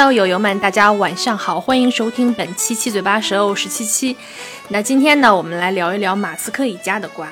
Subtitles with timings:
[0.00, 4.16] 小友友们，大家晚上好，欢迎收听本期七嘴八舌十七七。
[4.68, 7.30] 那今天呢，我们来聊一聊马斯克一家的瓜。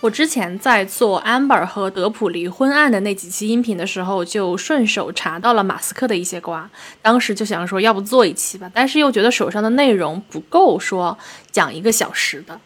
[0.00, 6.70] 我之前在做 Amber 和德普离婚案的那几期音频的时候，就顺手查到了马斯克的一些瓜。
[7.02, 11.18] 当时就想说，要不做一期吧，但是又觉得手上的内容不够说
[11.52, 12.58] 讲一个小时的。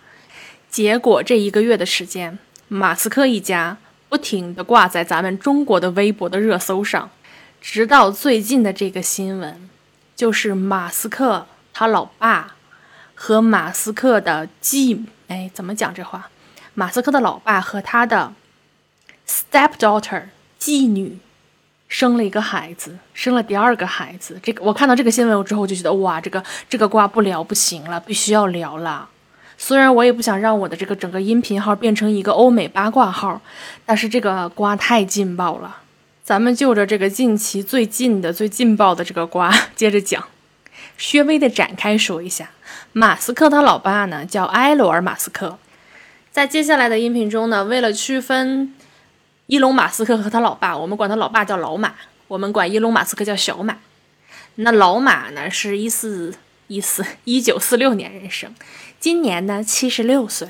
[0.70, 3.76] 结果这一个月的时间，马斯克一家
[4.08, 7.10] 不停地挂在咱们中国的微博的热搜上，
[7.62, 9.70] 直到最近的这个新闻，
[10.16, 12.56] 就是马斯克他老爸
[13.14, 16.28] 和马斯克的继母，哎，怎么讲这话？
[16.74, 18.34] 马斯克的老爸和他的
[19.28, 20.24] stepdaughter
[20.58, 21.18] 继女
[21.86, 24.40] 生了一个孩子，生了第二个孩子。
[24.42, 29.08] 这个我看到这个新闻之后，就觉得哇，这个这个瓜不聊不行了，必须要聊了。
[29.56, 33.40] 虽然我也不想让我的这个整个音频号变成一个欧美八卦号，
[33.86, 35.78] 但是这个瓜太劲爆了。
[36.24, 40.24] 咱们就着这个近期最近的、最劲爆的这个瓜 接着讲，
[41.12, 42.50] 略微的展开说一下。
[42.92, 45.58] 马斯克他老爸呢叫埃罗尔·马斯克。
[46.30, 48.72] 在接下来的音频中呢，为了区分
[49.46, 51.94] 伊隆·马斯克和他老爸，我们管他老爸叫老马，
[52.28, 53.78] 我们管伊隆·马斯克叫小马。
[54.54, 56.34] 那老马呢，是一四
[56.68, 58.54] 一四一九四六年人生，
[59.00, 60.48] 今年呢七十六岁。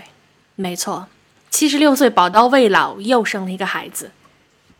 [0.55, 1.09] 没错，
[1.51, 4.11] 七十六岁宝刀未老，又生了一个孩子。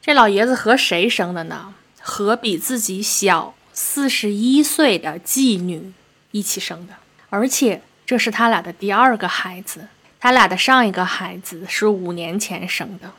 [0.05, 1.75] 这老爷子和谁生的呢？
[2.01, 5.93] 和比自己小四十一岁的继女
[6.33, 6.95] 一起生的，
[7.31, 9.87] 而且这是他俩的第二个孩子。
[10.19, 13.13] 他俩的上一个孩子是五年前生的，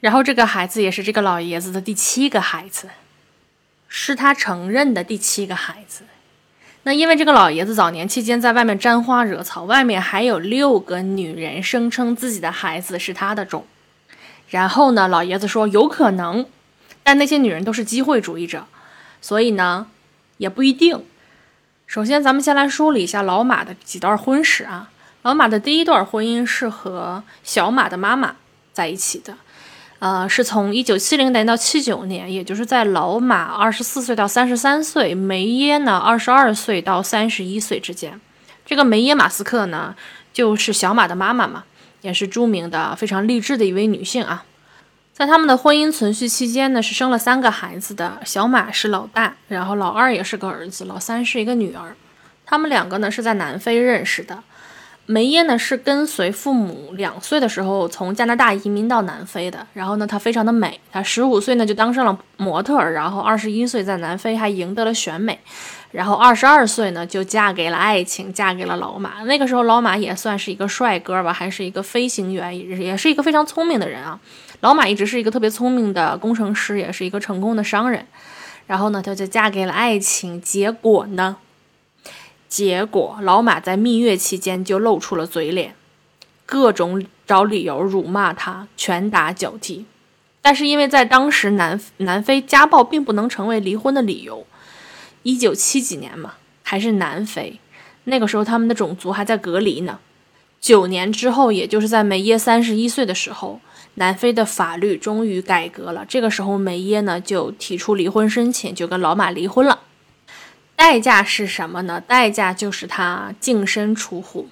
[0.00, 2.90] 然后这个孩子也是这个老爷子的第七个孩子，
[3.88, 6.04] 是他承认的第七个孩子。
[6.82, 13.66] 那因为这个老爷子早年期间在外面沾花惹草，外面还有六个女人声称自己的孩子是他的种。
[14.48, 16.46] 然后呢，老爷子说有可能，
[17.02, 18.66] 但那些女人都是机会主义者，
[19.20, 19.86] 所以呢
[20.38, 21.04] 也不一定。
[21.86, 24.90] 首先，咱们先来梳理一下老马的几段婚史啊。
[25.22, 28.36] 老马的第一段婚姻是和小马的妈妈
[28.72, 29.34] 在一起的，
[29.98, 38.18] 呃，是从一九七零年到七九年，也就是在老马二十四岁到三十三岁，梅耶呢二十二岁到三十一岁之间。
[38.64, 39.94] 这个梅耶马斯克呢，
[40.32, 41.64] 就是小马的妈妈嘛，
[42.00, 44.44] 也是著名的、非常励志的一位女性啊。
[45.12, 51.96] 在他们的婚姻存续期间呢，是生了三个孩子的，小马是老大，然后老二也是个儿子，老三是一个女儿。
[52.46, 54.42] 他们两个呢是在南非认识的。
[55.06, 65.40] 梅耶呢是跟随父母两岁的时候从加拿大移民到南非的，然后呢她非常的美，她十五岁呢就当上了模特，然后二十一岁在南非还赢得了选美，
[65.90, 69.22] 然后二十二岁呢就嫁给了爱情，嫁给了老马。
[69.24, 74.20] 那个时候老马也算是一个帅哥吧，还是一个飞行员，也是一个非常聪明的人啊。
[74.60, 78.06] 老马一直是一个特别聪明的工程师，也是一个成功的商人。
[78.66, 81.36] 然后呢，他就嫁给了爱情，结果呢？
[82.48, 85.74] 结果，老马在蜜月期间就露出了嘴脸，
[86.44, 89.86] 各种找理由辱骂他，拳打脚踢。
[90.42, 94.46] 但是因为在当时南南非家暴并不能成为离婚的理由，
[95.22, 97.60] 一九七几年嘛，还是南非，
[98.04, 99.98] 那个时候他们的种族还在隔离呢。
[100.60, 103.60] 九年之后，也就是在梅耶三十一岁的时候，
[103.94, 106.04] 南非的法律终于改革了。
[106.08, 109.80] 这个时候，梅耶呢就提出离婚申请，就跟老马离婚了。
[110.74, 112.00] 代价是什么呢？
[112.00, 114.48] 代价就是他净身出户。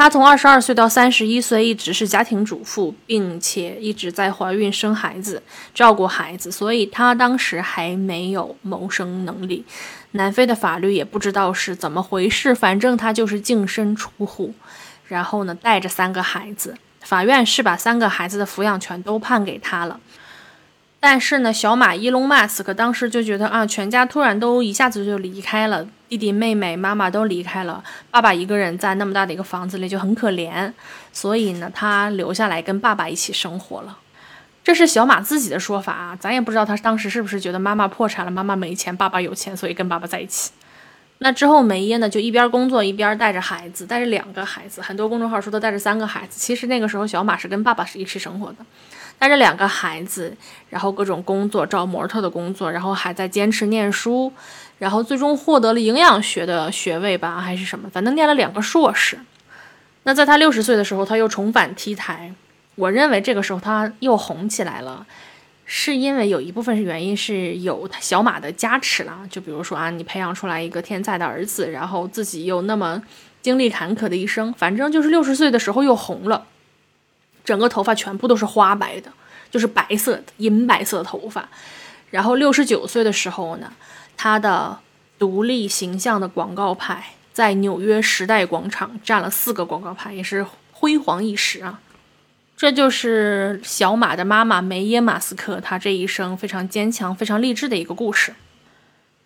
[0.00, 5.42] 她从二十二岁到三十一岁一直是家庭主妇，并且一直在怀孕、生孩子、
[5.74, 9.62] 照顾孩子，所以她当时还没有谋生能力。
[10.12, 14.54] 南非的法律也不知道是怎么回事，反正她就是净身出户，
[15.06, 16.74] 然后呢带着三个孩子。
[17.02, 20.00] 法院是把三个孩子的抚养权都判给她了。
[20.98, 30.72] 但是呢，小马伊隆马斯克当时就觉得啊，全家突然都一下子就离开了，弟弟妹妹、妈妈都离开了，爸爸一个人在那么大的一个房子里就很可怜，
[31.12, 33.96] 所以呢，他留下来跟爸爸一起生活了。
[34.64, 40.50] 这是小马自己的说法啊，咱也不知道他当时是不是觉得妈妈破产了，妈妈没钱，爸爸有钱，所以跟爸爸在一起。
[41.18, 48.56] 那之后，梅耶呢就一边工作一边带着孩子，带着两个孩子，很多公众号说都带着三个孩子，其实那个时候小马是跟爸爸是一起生活的。
[49.18, 50.34] 带着两个孩子，
[50.70, 54.32] 然后各种工作，找模特的工作，然后还在坚持念书，
[54.80, 59.18] 然后最终获得了营养学的学位吧，还是什么，反正念了两个硕士。
[60.04, 62.32] 那在他六十岁的时候，他又重返 T 台。
[62.76, 65.06] 我认为这个时候他又红起来了，
[65.66, 69.18] 是因为有一部分是原因是有小马的加持了。
[69.30, 73.02] 就比如说啊，你培养出来一个天才的儿子，然后自己又那么
[73.42, 76.46] 经历坎坷的一生，反正就是六十岁的时候又红了。
[77.44, 79.12] 整个头发全部都是花白的，
[79.50, 81.46] 就是白色的银白色头发。
[82.08, 83.70] 然后六十九岁的时候呢，
[84.22, 84.78] 他的
[85.18, 91.80] 独立形象的广告牌，在纽约时代广场占了四个广告牌，也是辉煌一时啊。
[92.54, 98.34] 这就是小马的妈妈梅耶马斯克，她这一生非常坚强、非常励志的一个故事。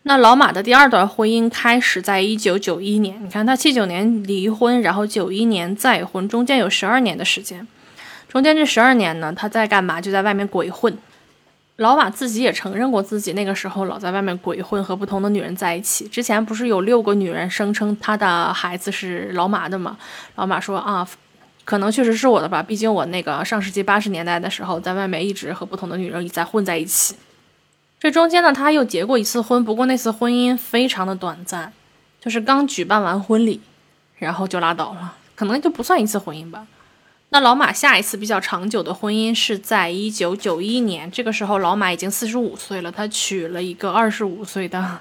[0.05, 7.67] 那老马的第二段婚姻开始在一九九一年，你看他七九年离婚，然后九一年再婚，中间有十二年的时间。
[8.29, 10.01] 中间这十二年呢，他在干嘛？
[10.01, 10.97] 就在外面鬼混。
[11.77, 16.07] 老马自己也承认过，自己那个时候老在外面鬼混，和不同的女人在一起。
[16.09, 19.97] 之前不是有六个女人声称他的孩子是老马的吗？
[20.37, 21.09] 老马说啊。
[21.67, 27.17] 可能确实是我的吧，毕竟我那个上世纪八十年代的时候，在外面一直和不同的女人在混在一起。
[27.99, 31.73] 这中间呢，他又结过一次婚，不过那次婚姻非常的短暂，
[32.21, 33.63] 就是刚举办完婚礼，
[34.19, 36.67] 然后就拉倒了，可能就不算一次婚姻吧。
[37.35, 45.01] 那老马下一次比较长久的婚姻是在一九九一年，这个时候老马已经四十五岁了，他娶了一个二十五岁的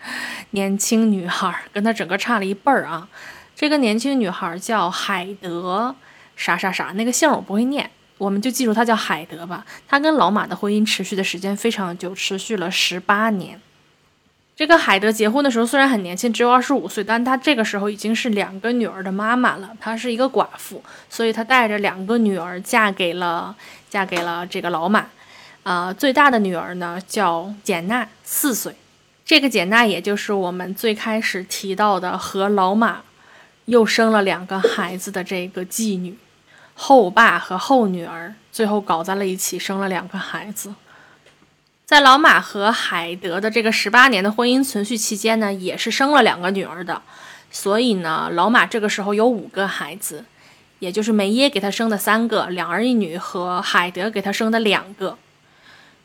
[0.52, 3.06] 年轻女孩，跟他整个差了一辈儿啊。
[3.54, 5.94] 这个年轻女孩叫海德，
[6.36, 9.66] 啥啥啥，那个姓我不会念，我们就记住她叫海德吧。
[9.86, 13.60] 她跟老马的婚姻持续的时间非常久，持续了十八年。
[14.56, 19.70] 这个海德结婚的时候虽然很年轻，只有二十五岁，但她这个时候已经是两个女儿的妈妈了。
[19.80, 23.56] 她是一个寡妇，所以她带着两个女儿嫁给了
[23.90, 25.06] 嫁给了这个老马。
[25.64, 28.74] 啊，最大的女儿呢叫简娜，四岁。
[29.24, 33.02] 这个简娜也就是我们最开始提到的和老马。
[33.66, 36.18] 又生了两个孩子的这个妓女，
[36.74, 40.74] 后爸和后女儿最后搞在了一起，生了两个孩子。
[41.86, 47.02] 在老马和海德的这个十八年的婚姻存续期间呢，也是生了两个女儿的。
[47.50, 50.24] 所以呢，老马这个时候有五个孩子，
[50.78, 55.18] 也就是梅耶给他生的三个，两儿一女和海德给他生的两个。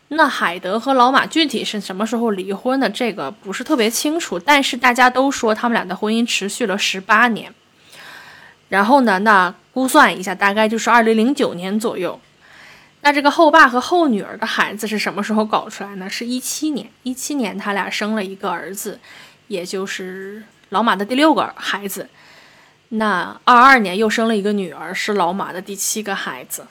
[0.10, 2.90] 那海德和老马具体是什么时候离婚的？
[2.90, 7.54] 这个不是特别清楚，但是大家都说他们俩的婚姻持续了十八年。
[8.68, 12.20] 然后呢，那估算一下，大概就是二零零九年左右。
[13.02, 16.10] 那这个后爸和后女儿的孩子是什么时候搞出来呢？
[16.10, 19.00] 是一七年，一七年他俩生了一个儿子，
[19.48, 22.10] 也就是老马的第六个孩子。
[22.90, 26.68] 那二二年又生了一个女儿，是老马的第七个孩子。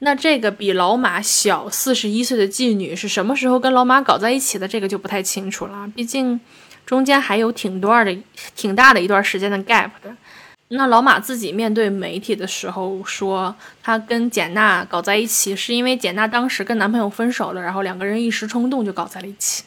[0.00, 4.68] 那这个比老马小四十一岁的妓女是什么时候跟老马搞在一起的？
[4.68, 5.90] 这个就不太清楚了。
[5.96, 6.38] 毕竟
[6.84, 8.16] 中间还有挺段的、
[8.54, 10.14] 挺大的一段时间的 gap 的。
[10.68, 19.64] 那老马自己面对媒体的时候说，他跟简娜搞在一起是因为简娜当时跟男朋友分手了，然后两个人一时冲动就搞在了一起。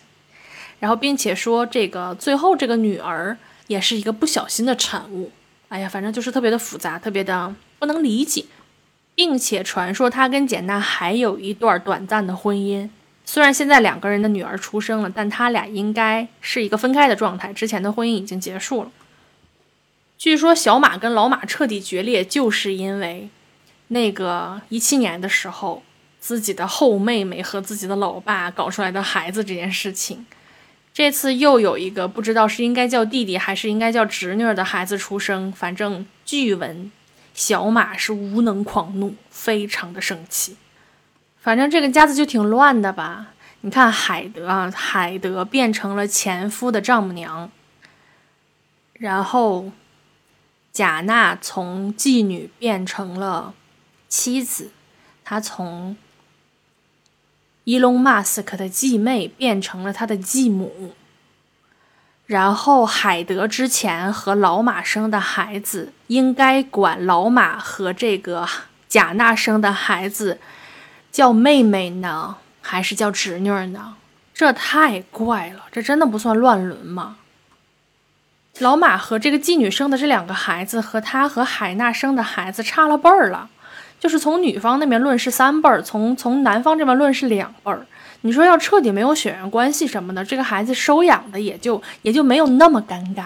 [0.80, 3.38] 然后并且说这个最后这个女儿
[3.68, 5.31] 也是一个不小心的产物。
[5.69, 8.45] 哎呀，反正就是特别的复杂，特别的不能理解。
[9.13, 12.89] 并且传说他跟简娜还有一段短暂的婚姻，
[13.25, 17.51] 虽然现在两个人的女儿出生了，但他俩应该是一个分开的状态。
[17.51, 18.92] 之前的婚姻已经结束了。
[20.21, 23.27] 据说小马跟老马彻底决裂，就是因为
[23.88, 25.81] 那个一七年的时候，
[26.19, 30.27] 自己的后妹妹和自己的老爸搞出来的孩子这件事情。
[30.94, 36.91] 这次又有一个不知道是应该叫弟弟还是应该叫侄女的孩子出生，反正据闻。
[37.33, 40.55] 小马是无能狂怒，非常的生气。
[41.39, 43.29] 反正这个家子就挺乱的吧？
[43.62, 47.50] 你看海德啊，海德变成了前夫的丈母娘，
[48.93, 49.72] 然后
[50.73, 53.53] 贾娜从妓女变成了
[54.07, 54.71] 妻子，
[55.23, 55.97] 她从
[57.63, 60.95] 伊隆马斯克的继妹变成了他的继母。
[62.25, 68.47] 然后海德之前和老马生的孩子，应该管老马和这个
[68.87, 70.39] 贾娜生的孩子
[71.11, 73.95] 叫妹妹呢，还是叫侄女呢？
[74.33, 77.17] 这太怪了，这真的不算乱伦吗？
[78.62, 83.50] 老马和这个妓女生的这两个孩子，和他和海娜生的孩子差了辈儿了，
[84.00, 87.88] 就是从女方那边论是三辈儿，从从男方这边论是两辈儿。
[88.22, 93.25] 你说要彻底没有血缘关系什么的，这个孩子收养的也就 也就没有那么尴尬。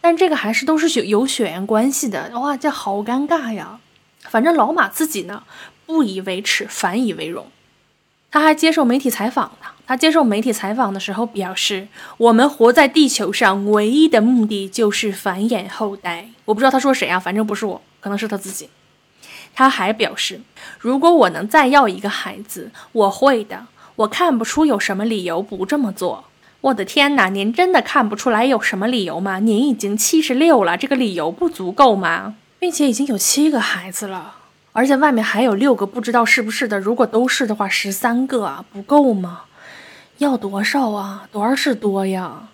[0.00, 3.78] 但这个还是都是有有血缘关系的，哇，这好尴尬呀！
[4.30, 5.42] 反正老马自己呢，
[5.84, 7.48] 不以为耻，反以为荣。
[8.30, 9.69] 他还接受媒体采访呢。
[9.90, 18.70] 他接受媒体采访的时候表示：“我们活在地球上唯一的目的就是繁衍后代。”我不知道他说谁啊，反正不是我，可能是他自己。
[19.52, 20.42] 他还表示
[20.78, 23.66] ：“如果我能再要一个孩子，我会的。”
[23.96, 26.26] 我看不出有什么理由不这么做。
[26.60, 29.40] 我的天哪，您真的看不出来有什么理由吗？
[29.40, 32.36] 您已经七十六了，这个理由不足够吗？
[32.60, 34.36] 并且已经有七个孩子了，
[34.70, 36.78] 而且外面还有六个不知道是不是的。
[36.78, 39.40] 如果都是的话，十三个啊，不够吗？
[40.20, 41.26] 要多少啊？
[41.32, 42.50] 多少是多呀？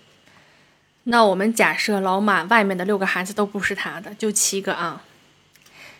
[1.02, 5.02] 那我们假设老马外面的六个孩子都不是他的，就七个啊。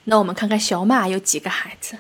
[0.05, 1.97] 那我们看看小马有几个孩子？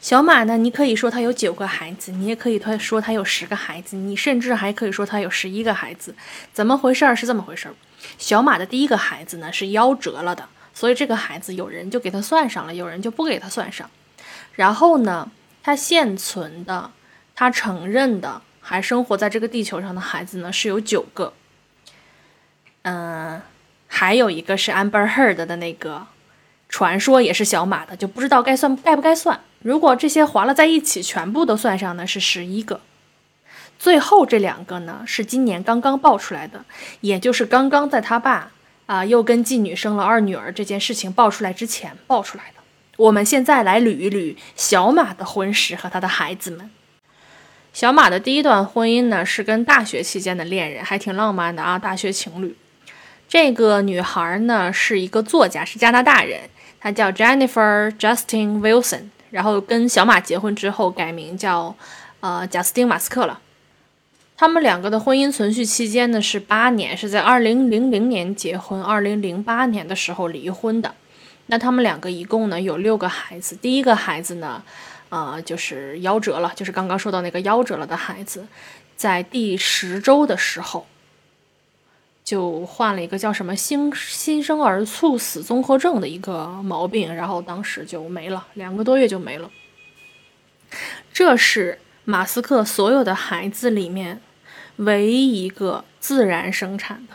[0.00, 0.56] 小马呢？
[0.56, 6.14] 你可以说他有九个孩子，你也可以他说他有十个孩子，你甚至还可以说他有十一个孩子。
[6.52, 7.16] 怎么回事儿？
[7.16, 7.74] 是这么回事儿。
[8.18, 13.90] 小马的第一个孩子呢是夭折了的，所以这个孩子有人就给他算上了，有人就不给他算上。
[14.54, 15.28] 然后呢，
[15.64, 16.92] 他现存的、
[17.34, 21.32] 他承认的还生活在这个地球上的孩子呢是有九个。
[22.82, 23.40] 嗯，
[23.86, 26.08] 还有一个是 Amber Heard 的那个
[26.68, 29.38] 传说，也是小马的，就不知道该算该不该算。
[29.60, 32.80] 如果这些划了在一起，全部都算上呢，是十一个。
[33.78, 36.64] 最后这两个呢，是今年刚刚爆出来的，
[37.02, 38.50] 也就是刚刚在他爸
[38.86, 42.62] 啊又跟妓女生了二女儿这件事情爆出来之前爆出来的。
[42.96, 46.68] 我们现在来捋一捋小马的婚史和他的孩子们。
[47.76, 52.56] 小马的第一段婚姻呢，是跟大学期间的恋人，还挺浪漫的啊，大学情侣。
[53.28, 56.40] 这个女孩呢是一个作家，是加拿大人，
[56.80, 61.76] 她叫 Jennifer Justin Wilson，然后跟小马结婚之后改名叫
[62.20, 63.40] 呃贾斯汀马斯克了。
[64.38, 70.94] 他们两个的婚姻存续期间呢是八年，是在二零零零年结婚，二零零八年的时候离婚的。
[71.48, 74.62] 那他们两个一共呢有六个孩子，第一个孩子呢，
[75.08, 78.46] 呃就是夭折了，就是刚刚说到那个夭折了的孩子，
[78.96, 80.86] 在第十周的时候。
[82.24, 89.48] 就患了一个叫什么新新生儿猝死综合症的一个毛病，然后当时就没了，两个多月就没了。
[91.12, 94.20] 这是马斯克所有的孩子里面
[94.74, 97.14] 唯一一个自然生产的。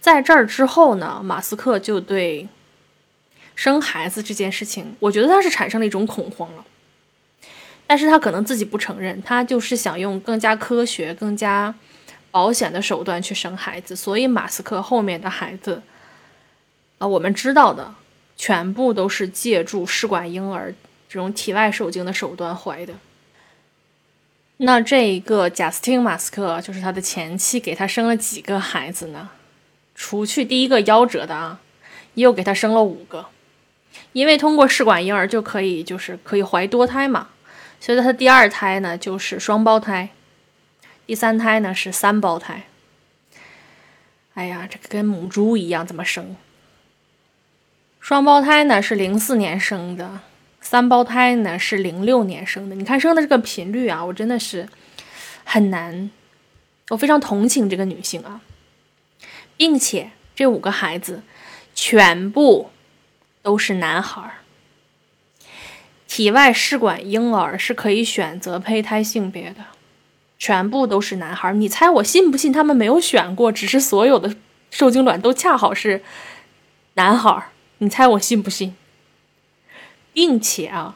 [0.00, 2.48] 在这儿之后呢，马斯克就对
[3.54, 6.64] 生孩子这件事情，我觉得他是产生了一种恐慌了，
[7.86, 11.74] 但是他可能自己不承认，他就是想用更加科学、更加。
[12.34, 15.80] 保险的手段去生孩子，所以马斯克后面的孩子，
[16.98, 17.94] 啊，我们知道的
[18.36, 20.74] 全部都是借助试管婴儿
[21.08, 22.94] 这种体外受精的手段怀的。
[24.56, 29.30] 那这一个贾斯汀·马斯克就是他的前妻，给他生了几个孩子呢？
[29.94, 31.60] 除去第一个夭折的啊，
[32.14, 33.26] 又给他生了五个，
[34.12, 37.28] 因为通过试管婴儿就可以就是可以怀多胎嘛，
[37.80, 40.10] 所以他第二胎呢就是双胞胎。
[41.06, 42.62] 第三胎呢是三胞胎，
[44.32, 46.34] 哎呀，这个跟母猪一样，怎么生？
[48.00, 50.20] 双胞胎呢是零四年生的，
[50.62, 52.74] 三胞胎呢是零六年生的。
[52.74, 54.66] 你看生的这个频率啊，我真的是
[55.44, 56.10] 很难，
[56.88, 58.40] 我非常同情这个女性啊，
[59.58, 61.22] 并且这五个孩子
[61.74, 62.70] 全部
[63.44, 64.30] 都是男孩儿，
[66.08, 69.66] 体外试管婴儿是可以选择胚胎性别的。
[70.38, 72.50] 全部都是男孩，你猜我信不信？
[72.50, 74.34] 他们没有选过，只是所有的
[74.70, 76.02] 受精卵都恰好是
[76.94, 78.74] 男孩，你猜我信不信？
[80.14, 80.94] 并且啊，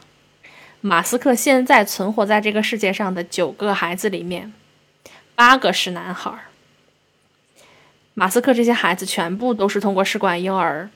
[0.81, 4.51] 马斯克现在存活在这个世界上的九个孩子里面，
[5.35, 6.31] 八个是男孩。
[8.15, 10.89] 马斯克这些孩子全部都是通过试管婴儿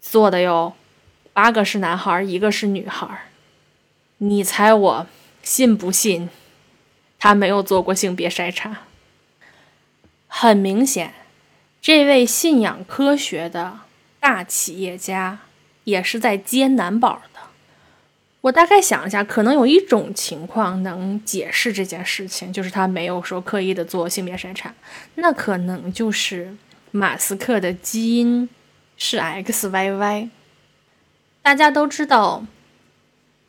[0.00, 0.74] 做的哟，
[1.32, 3.28] 八个是男孩，一个是女孩，
[4.18, 5.06] 你猜我
[5.42, 6.28] 信不信？
[7.18, 8.82] 他没有做过性别筛查，
[10.28, 11.14] 很明显，
[11.80, 13.80] 这位信仰科学的
[14.20, 15.40] 大企业家
[15.84, 17.40] 也是在接男宝的。
[18.42, 24.72] 我大概想一下，可能有一种情况能解释这件事情，就是他没有说刻意的做性别筛查，
[25.16, 26.54] 那可能就是
[26.92, 28.48] 马斯克的基因
[28.96, 30.28] 是 XYY。
[31.42, 32.44] 大家都知道，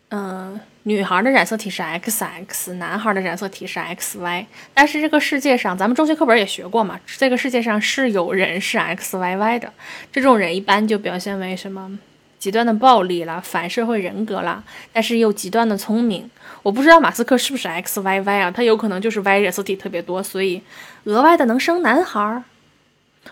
[0.09, 0.59] 嗯。
[0.83, 4.45] 女孩的染色体是 XX，男孩的染色体是 XY。
[4.73, 9.73] 但是这个世界上，咱们中学课本也学过嘛，这个世界上是有人是 XYY 的。
[10.13, 11.99] 这种人一般就表现为什么
[12.39, 14.63] 极端的暴力啦、反社会人格啦，
[14.93, 16.31] 但是又极端的聪明。
[16.63, 18.49] 我不知道马斯克是不是 XYY 啊？
[18.49, 20.61] 他有可能就是 Y 染色体特别多，所以
[21.03, 22.41] 额外的能生男孩。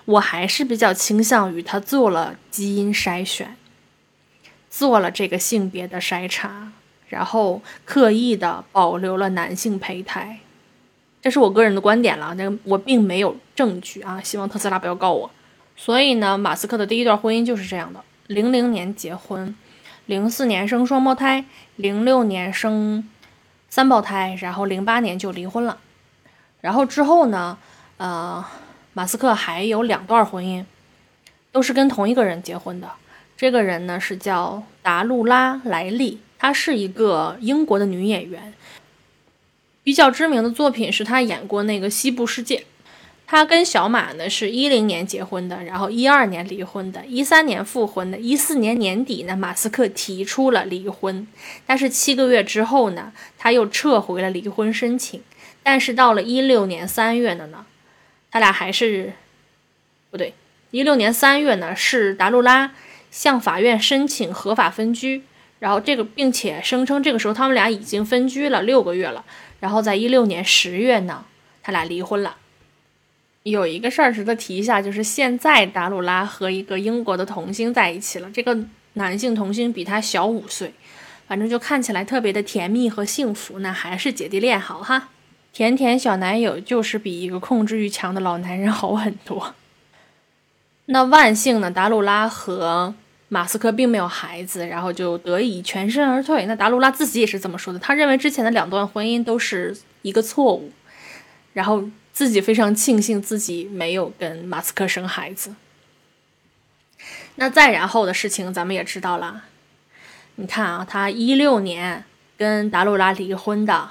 [0.04, 3.56] 我还是比较倾向于他做了基因筛选，
[4.70, 6.74] 做了这个性别的筛查。
[7.08, 10.40] 然后刻意的保留了男性胚胎，
[11.22, 15.30] 这是我个人的观点了，那我并没有证据啊，希望特斯拉不要告我。
[15.78, 19.56] 所以呢，马斯克的第一段婚姻就是这样的：零零年结婚，
[20.08, 23.08] 零四年生双胞胎，零六年生
[23.70, 25.78] 三胞胎，然后零八年就离婚了。
[26.60, 27.58] 然后之后呢，
[27.98, 28.44] 呃，
[28.98, 30.64] 马斯克还有两段婚姻，
[31.52, 32.90] 都是跟同一个人结婚的。
[33.36, 36.22] 这个人呢是叫达露拉莱利。
[36.38, 38.54] 她是一个英国的女演员，
[39.84, 42.58] 比较知名的作品是她演过那个《西部世界》。
[43.28, 51.28] 她跟小马呢是一零年结婚的，然后一二年离婚的，一三年复婚的，一四年年底呢，马斯克提出了离婚，
[51.66, 55.22] 但是七个月之后呢，他又撤回了离婚申请。
[55.64, 57.66] 但是到了一六年三月的呢，
[58.32, 59.14] 他俩还是
[60.12, 60.34] 不对，
[60.72, 62.72] 一六年三月呢是达鲁拉
[63.12, 65.24] 向法院申请合法分居，
[65.60, 69.24] 然后这个并且声称这个时候他们俩已经分居了六个月了，
[69.60, 71.26] 然后在一六年十月呢，
[71.64, 72.38] 他俩离婚了。
[73.44, 78.30] 有一个事儿值得提一下，就是现在达鲁拉和一个英国的童星在一起了。
[78.34, 78.58] 这个
[78.94, 80.74] 男性童星比他小五岁，
[81.28, 83.60] 反正就看起来特别的甜蜜和幸福。
[83.60, 85.10] 那还是姐弟恋好哈，
[85.56, 89.56] 甜甜小男友就是比一个控制欲强的老男人好很多。
[90.88, 92.94] 那万幸呢，达鲁拉和
[93.30, 96.46] 马斯克并没有孩子，然后就得以全身而退。
[96.46, 100.70] 那达鲁拉自己也是这么说的，他认为之前的两段婚姻都是一个错误，
[101.54, 101.90] 然后。
[102.16, 105.54] 自己非常庆幸自己没有跟马斯克生孩子。
[107.36, 109.44] 那再然后的事情咱们也知道了，
[110.36, 112.06] 你看啊，他一六年
[112.38, 113.90] 跟达鲁拉离婚的，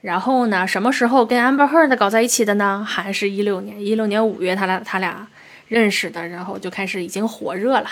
[0.00, 2.84] 然后呢，什么时候跟 Amber Heard 搞在一起的呢？
[2.88, 5.26] 还是一六年，一六年五月他俩他俩
[5.68, 7.90] 认识的，然后就开始已经火热了。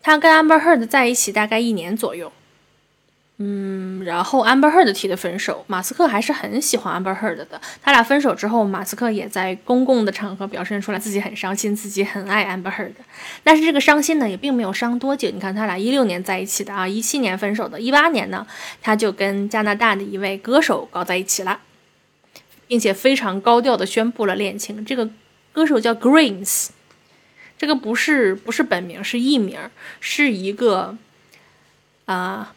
[0.00, 2.32] 他跟 Amber Heard 在一起大概一年左右。
[3.44, 7.60] 嗯，然后 Amber Heard 提的分手，马斯克还是很喜欢 Amber Heard 的。
[7.82, 12.92] 他俩分手之后，马斯克也在公共的场合表现出来自己很伤心，自己很爱 Amber Heard。
[13.42, 15.28] 但是这个伤心呢，也并没有伤多久。
[15.30, 18.46] 你看，他俩一六年在一起的啊，一七年分手的，一八年呢，
[18.80, 21.58] 他就跟加拿大的一位歌手搞在一起了，
[22.68, 24.84] 并且非常高调的宣布了恋情。
[24.84, 25.10] 这个
[25.52, 26.68] 歌手叫 Greens，
[27.58, 29.58] 这个不是不是本名，是艺名，
[29.98, 30.96] 是一个
[32.04, 32.54] 啊。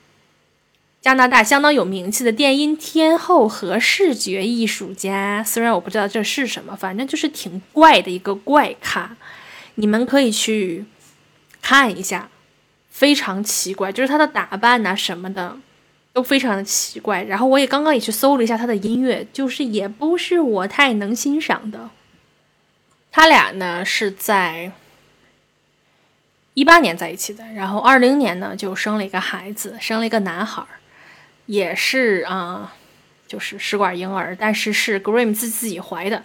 [1.05, 9.15] 加拿大相当有名气的电音天后和视觉艺术家，虽然我不知道这是什么，反正就是挺怪的一个怪咖。
[9.75, 10.83] 你们可以去
[11.61, 12.27] 看一下，
[12.89, 15.55] 非常奇怪，就是他的打扮呐什么的
[16.11, 17.22] 都非常的奇怪。
[17.22, 21.91] 然后我也刚刚也去搜了一下他的音乐，就是也不是我太能欣赏的。
[23.11, 24.72] 他俩呢是在
[26.55, 30.79] 一八年在一起的，然后二零年呢就生了一个孩子，生了一个男孩儿。
[31.46, 32.74] 也是啊，
[33.27, 36.24] 就是试管婴儿，但是是 Graham 自自己怀的。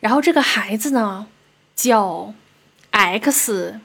[0.00, 1.26] 然后这个孩子呢
[1.74, 2.34] 叫
[2.90, 3.80] X，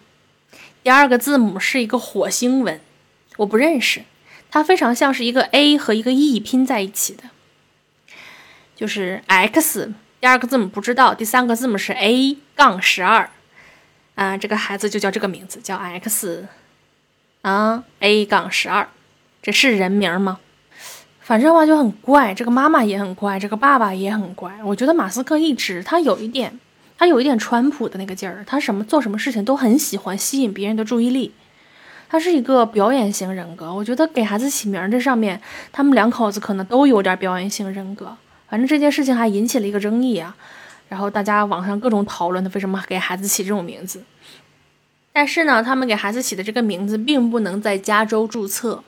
[0.83, 2.81] 第二个字母是一个火星文，
[3.37, 4.03] 我不认识。
[4.51, 7.23] 它非常像是一个 A 和一个 E 拼在一起的，
[8.75, 13.29] 就是 X 第二个字母不知道，第三个字母是 A 杠十二，
[14.15, 16.47] 啊，这个孩子就叫这个名字，叫 X，
[17.43, 18.89] 啊 A 杠十二。
[19.51, 20.39] 是人名吗？
[21.21, 24.51] 反正话就很怪，这个妈妈也很怪，这个爸爸也很怪。
[24.63, 26.59] 我觉得马斯克一直他有一点，
[26.97, 31.31] 他有一点川普的那个劲儿，他什么做什么事情都很喜欢吸引别人的注意力。
[32.09, 35.39] 他是一个表演型人格，我觉得给孩子起名这上面，
[35.71, 38.17] 他们两口子可能都有点表演型人格。
[38.47, 40.35] 反正这件事情还引起了一个争议啊，
[40.87, 44.01] 然后大家网上各种讨论他为什么给孩子起这种名字。
[45.13, 48.83] 但是呢，他们给孩子起的这个名字并不能在加州注册。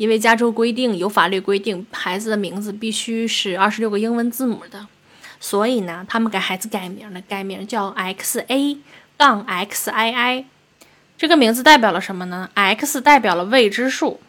[0.00, 4.86] 因为加州规定有法律规定，孩子的名字必须是二十六个英文字母的，
[5.38, 8.78] 所以呢，他们给孩子改名了，改名叫 X A
[9.18, 10.44] 杠 X I I，
[11.18, 14.20] 这个名字代表了什么呢？X 代表了未知数，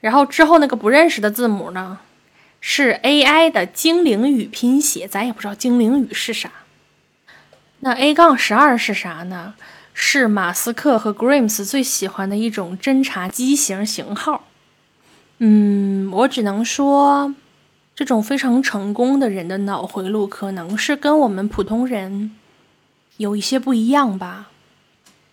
[0.00, 1.98] 然后之后那个不认识的字母呢，
[2.60, 6.48] 是 A I 的精灵语拼写，咱也不知道精灵语是啥。
[7.80, 9.54] 那 A 杠十二是啥呢？
[9.92, 14.44] 是马斯克和 Grimes 最喜欢的一种侦察机型型号。
[15.44, 17.34] 嗯，我只能说，
[17.96, 22.30] 这种非常成功的人的脑回路可能是跟我们普通人
[23.16, 24.50] 有一些不一样吧。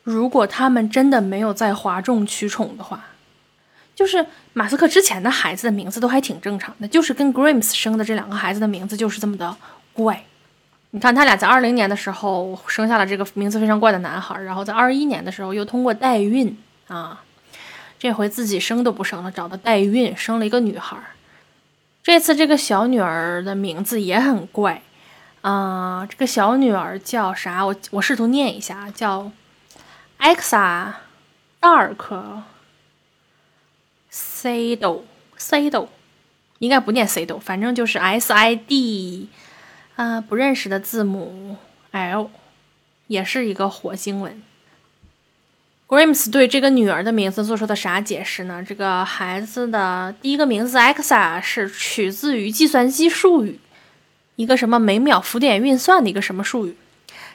[0.02, 3.06] 如果他们真的没有在哗众取宠的话，
[3.94, 9.56] 就是马斯克之前的孩子的名字都还挺正常的，就是跟 Grimes 生的这两个孩子的名字就是这么的
[9.94, 10.24] 怪。
[10.90, 17.22] 你看，他俩在二零年的时候生下了这个名字非常怪的男孩，然后在二一年的时候又通过代孕啊。
[18.00, 20.98] 这回自己生都不生了，找的代孕生了一个女孩。
[22.02, 24.82] 这次这个小女儿的名字也很怪，
[25.42, 27.66] 啊，这个小女儿叫啥？
[27.66, 29.32] 我我试图念一下，叫
[30.18, 30.94] Exa
[31.60, 32.42] Dark
[34.12, 35.02] Sado
[35.38, 35.90] Sado，
[36.60, 39.28] 应该不念 Sado，反正就是 S I D，
[39.98, 41.58] 啊，不认识的字母
[41.92, 42.32] L，
[43.08, 44.42] 也是一个火星文。
[45.90, 48.64] Grimes 对这个女儿的名字做出的啥解释呢？
[48.64, 53.60] 这个孩子的第一个名字 Exa 是取自于计算机术语，
[54.36, 56.76] 一个什么每秒浮点运算的一个什么术语。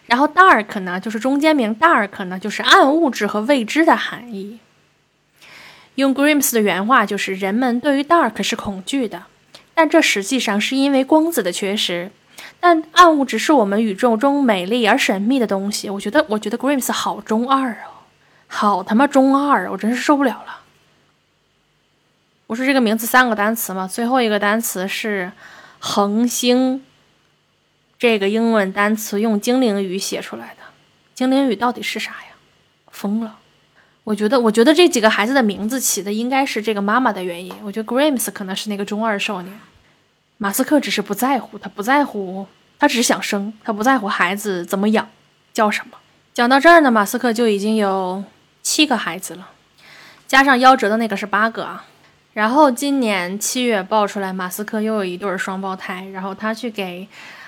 [0.06, 4.60] 然后 dark 呢，就是中间名 dark 呢，就是暗物质和未知的含义。
[5.96, 9.24] 用 Grimes 的原话就是：人们对于 dark 是恐惧的，
[9.74, 12.12] 但这实际上是因为光子的缺失。
[12.60, 15.90] 但暗物质是我们宇宙中美丽而神秘的东西。
[15.90, 17.93] 我觉得，我觉得 Grimes 好中二哦，
[18.46, 20.60] 好他妈中二啊，我真是受不了了。
[22.46, 23.86] 我说这个名字三个单词嘛？
[23.86, 25.32] 最后一个单词是
[25.78, 26.84] 恒星。
[27.96, 30.62] 这个英文单词用精灵语写出来的，
[31.14, 32.36] 精灵语到底是啥呀？
[32.90, 33.38] 疯了！
[34.02, 37.54] 我觉得，我觉得这几个孩子的名字起的应该是这个妈妈的原因。
[37.62, 39.58] 我觉得 Grimes 可能是那个中二少年，
[40.36, 42.46] 马斯克只是不在乎，他不在乎，
[42.78, 45.08] 他只是想生，他不在乎孩子怎么养，
[45.54, 45.96] 叫什么。
[46.34, 48.22] 讲到这儿呢，马斯克就已经有
[48.64, 49.50] 七个孩子了，
[50.26, 51.84] 加上夭折的那个是八个啊。
[52.32, 57.06] 然后今年七月爆出来，马斯克又有一对双胞胎，然后他去给。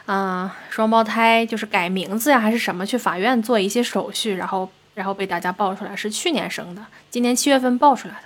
[0.09, 2.87] 嗯，双胞胎就是改名字呀，还是什么？
[2.87, 8.21] 去法院做一些手续，然后，然后被大家爆出来是去年生的，今年七月份爆出来的，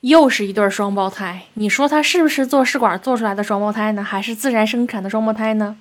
[0.00, 1.42] 又是一对双胞胎。
[1.52, 4.02] 你说他是不是做试管做出来的双胞胎呢？
[4.02, 5.76] 还是自然生产的双胞胎呢？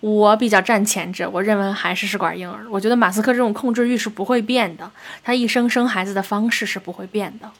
[0.00, 2.66] 我比较站前者，我认为还是试管婴儿。
[2.70, 4.90] 我觉得马斯克这种控制欲是不会变的，
[5.22, 7.50] 他一生生孩子的方式是不会变的。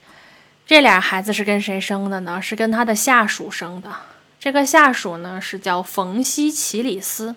[0.66, 2.40] 这俩孩子是跟谁生的呢？
[2.40, 3.90] 是跟他的下属生的。
[4.38, 7.35] 这个下属呢是叫冯西奇里斯，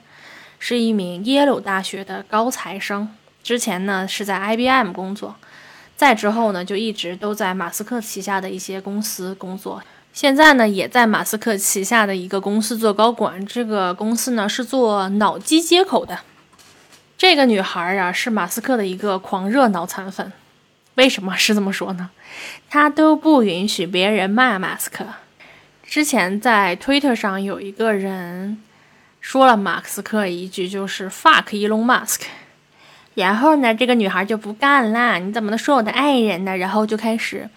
[0.60, 3.10] 是一名耶鲁大学的高材生。
[3.44, 5.36] 之前呢是在 IBM 工作，
[5.96, 9.82] 再之后呢就一直都在马斯克旗下的一些公司工作。
[10.18, 13.46] 现在呢也在马斯克旗下的一个公司做高管。
[13.46, 16.22] 这个公司呢是做脑机接口的。
[17.20, 20.34] 这个女孩儿啊是马斯克的一个狂热脑残粉。
[20.96, 22.10] 为什么是这么说呢？
[22.68, 25.06] 她都不允许别人骂马斯克。
[25.84, 28.58] 之前在 Twitter 上有一个人
[29.22, 32.22] 说了马斯克一句，就是 “fuck Elon Musk”，
[33.14, 36.58] 然后呢，这个女孩就不干啦，你怎么能说我的爱人呢？
[36.58, 37.48] 然后就开始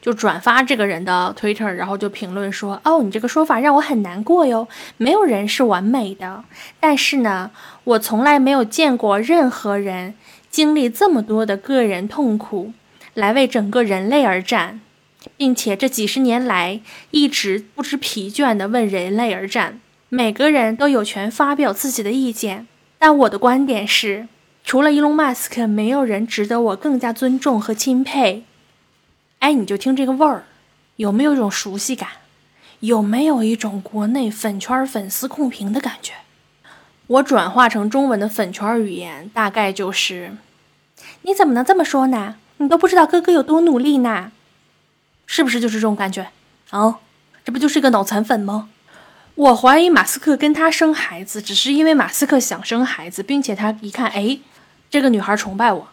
[0.00, 6.44] 就转发这个人的 Twitter，然后就评论说：“哦，你这个说法让我很难过哟，没有人是完美的，
[6.78, 7.50] 但是呢，
[7.84, 10.14] 我从来没有见过任何人
[10.50, 12.72] 经历这么多的个人痛苦
[13.14, 14.80] 来为整个人类而战。”
[15.36, 19.78] 并且这几十年来一直不知疲倦地为人类而战。
[20.08, 22.66] 每个人都有权发表自己的意见，
[22.98, 24.28] 但我的观点是，
[24.64, 28.44] 除了伊隆·马斯克，没有人值得我更加尊重和钦佩。
[29.40, 30.44] 哎，你就听这个味儿，
[30.96, 32.08] 有没有一种熟悉感？
[32.80, 36.12] 有没有一种国内粉圈粉丝控评的感觉？
[37.06, 40.32] 我转化成中文的粉圈语言，大概就是：
[41.22, 42.36] 你怎么能这么说呢？
[42.58, 44.32] 你都不知道哥哥有多努力呢？
[45.26, 46.28] 是不是就是这种感觉？
[46.70, 46.96] 哦，
[47.44, 48.68] 这不就是个脑残粉吗？
[49.34, 54.38] 我怀疑马斯克跟他生孩子，只是因为马斯克想生孩子，并且他一看，哎，
[54.90, 55.88] 这个女孩崇拜我，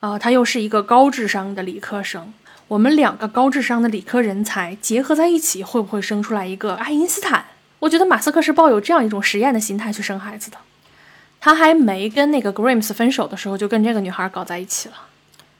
[0.00, 2.34] 啊，她又是一个高智商的理科生，
[2.68, 7.44] 我们两个高智商的理科人才结合在一起，会不会生出来一个爱因斯坦？
[7.78, 10.56] 我觉得马斯克是抱有这样一种实验的心态去生孩子的。
[11.38, 14.94] 他还没跟那个 Grimes 分手的时候，就跟这个女孩搞在一起了。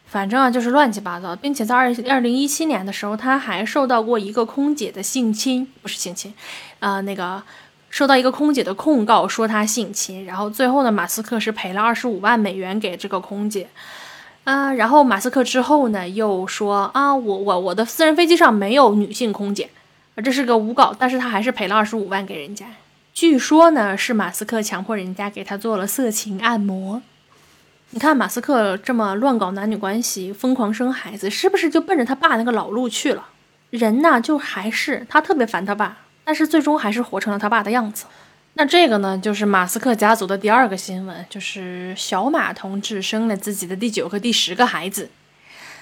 [0.07, 6.33] 反正啊，就是乱七八糟，并且在二二零一七年的时候，他还受到过一个空姐的性侵，不是性侵，
[6.81, 7.43] 啊，那个
[7.91, 10.25] 受到一个空姐的控告，说他性侵。
[10.25, 13.69] 然后最后呢，马斯克是赔了二十五万美元给这个空姐，
[14.47, 19.69] 啊，然后马斯克之后呢，又说啊，我我我的私人飞机上没有女性空姐，
[20.15, 22.65] 啊，这是个诬告，但是他还是赔了二十五万给人家。
[23.13, 27.03] 据说呢，是马斯克强迫人家给他做了色情按摩。
[27.91, 33.27] 你看马斯克这么乱搞男女关系，疯狂生孩子，是不是就奔着他爸那个老路去了？
[33.71, 38.05] 人呢，就还是他特别烦他爸，但是最终还是活成了他爸的样子。
[38.59, 45.11] 那这个呢，就是马斯克家族的第二个新闻，就是小马同志生了自己的第九和第十个孩子。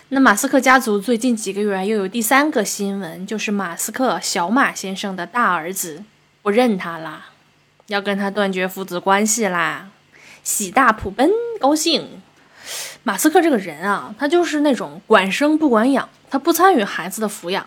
[0.08, 6.02] 那马斯克家族最近几个月又有第三个新闻，就是马斯克小马先生的大儿子
[6.42, 7.26] 不认他啦，
[7.86, 9.90] 要跟他断绝父子关系啦。
[10.42, 12.20] 喜大普奔，高兴。
[13.04, 17.64] 马斯克这个人啊，他就是那种管生不管养，他不参与孩子的抚养，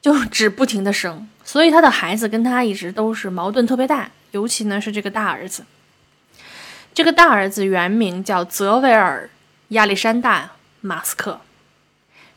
[0.00, 4.10] 就只不停的生，所以他的孩子跟他一直都是矛盾特别大。
[4.30, 5.64] 尤其呢是这个大儿子，
[6.92, 9.30] 这个大儿子原名叫泽维尔
[9.68, 10.44] 亚历山大·
[10.82, 11.40] 马斯克，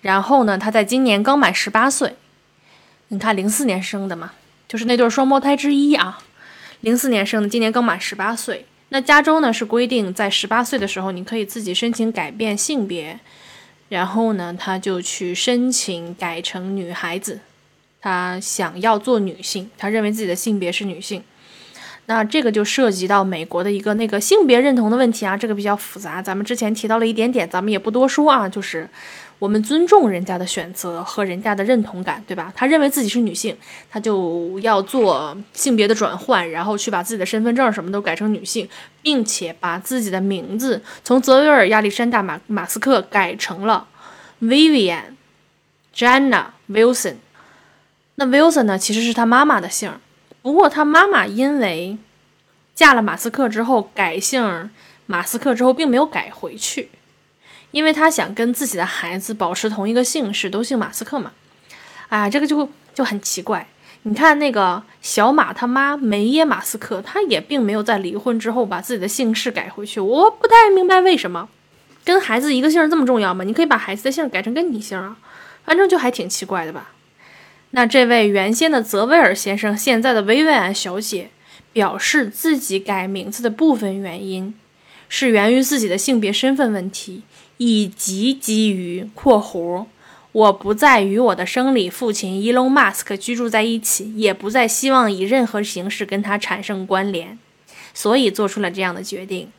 [0.02, 2.16] 然后呢他在今年刚满十八岁。
[3.10, 4.32] 你看零四年生的嘛，
[4.70, 6.20] 就是那对双胞胎之一啊，
[6.80, 8.66] 零四年生的，今年刚满十八岁。
[8.88, 13.20] 那加州呢是规定，在十八岁的时候，你可以自己申请改变性别，
[13.90, 17.42] 然后呢，他就去申请改成女孩子，
[18.02, 21.24] 他想要做女性，他认为自己的性别是女性。
[22.08, 28.90] 那这个就涉及到美国的一个那个性别认同的问题啊，这个比较复杂，咱们之前提到了一点点，咱们也不多说啊，就是
[29.38, 32.52] 我们尊重人家的选择和人家的认同感，对吧？
[32.56, 33.56] 他认为自己是女性，
[33.90, 38.68] 他就要做性别的转换，然后去把自己的身份证什么都改成女性，
[39.04, 43.88] 并且把自己的名字从泽维尔·亚历山大·马马斯克改成了
[44.42, 45.14] Vivian
[45.96, 47.18] Jenna Wilson。
[48.16, 49.92] 那 Wilson 呢，其实是他妈妈的姓。
[50.42, 51.98] 不过他妈妈因为
[52.74, 54.70] 嫁了马斯克之后改姓
[55.06, 56.90] 马斯克之后，并没有改回去，
[57.72, 61.32] 因为他想跟自己的孩子保持同一个姓氏，都姓马斯克嘛。
[62.10, 63.68] 啊，这个就就很奇怪。
[64.04, 70.00] 你看那个小马他妈梅耶马斯克，他也并没有在离婚之后把自己的姓氏改回去。
[70.00, 71.48] 我不太明白为什么
[72.04, 73.44] 跟孩子一个姓这么重要吗？
[73.44, 75.16] 你可以把孩子的姓改成跟你姓啊，
[75.64, 76.90] 反正就还挺奇怪的吧。
[77.72, 81.30] 那这位原先的泽维尔先生，现在的薇薇安小姐，
[81.72, 84.54] 表示自己改名字的部分原因，
[85.08, 87.24] 是源于自己的性别身份问题，
[87.58, 89.86] 以及基于（括弧）
[90.34, 97.40] 我不再与我的生理父亲伊隆马斯克居住在一起，也不再希望以任何形式跟他产生关联，
[97.94, 99.50] 所以做出了这样的决定。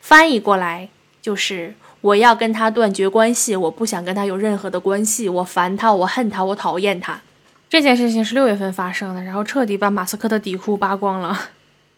[0.00, 0.88] 翻译过来
[1.20, 7.20] 就是我要跟他断绝关系，我不想跟他有任何的关系，我烦他，我恨他，我讨厌他。
[7.68, 11.38] 这件事情是六月份发生的，然后彻底把马斯克的底裤扒光了。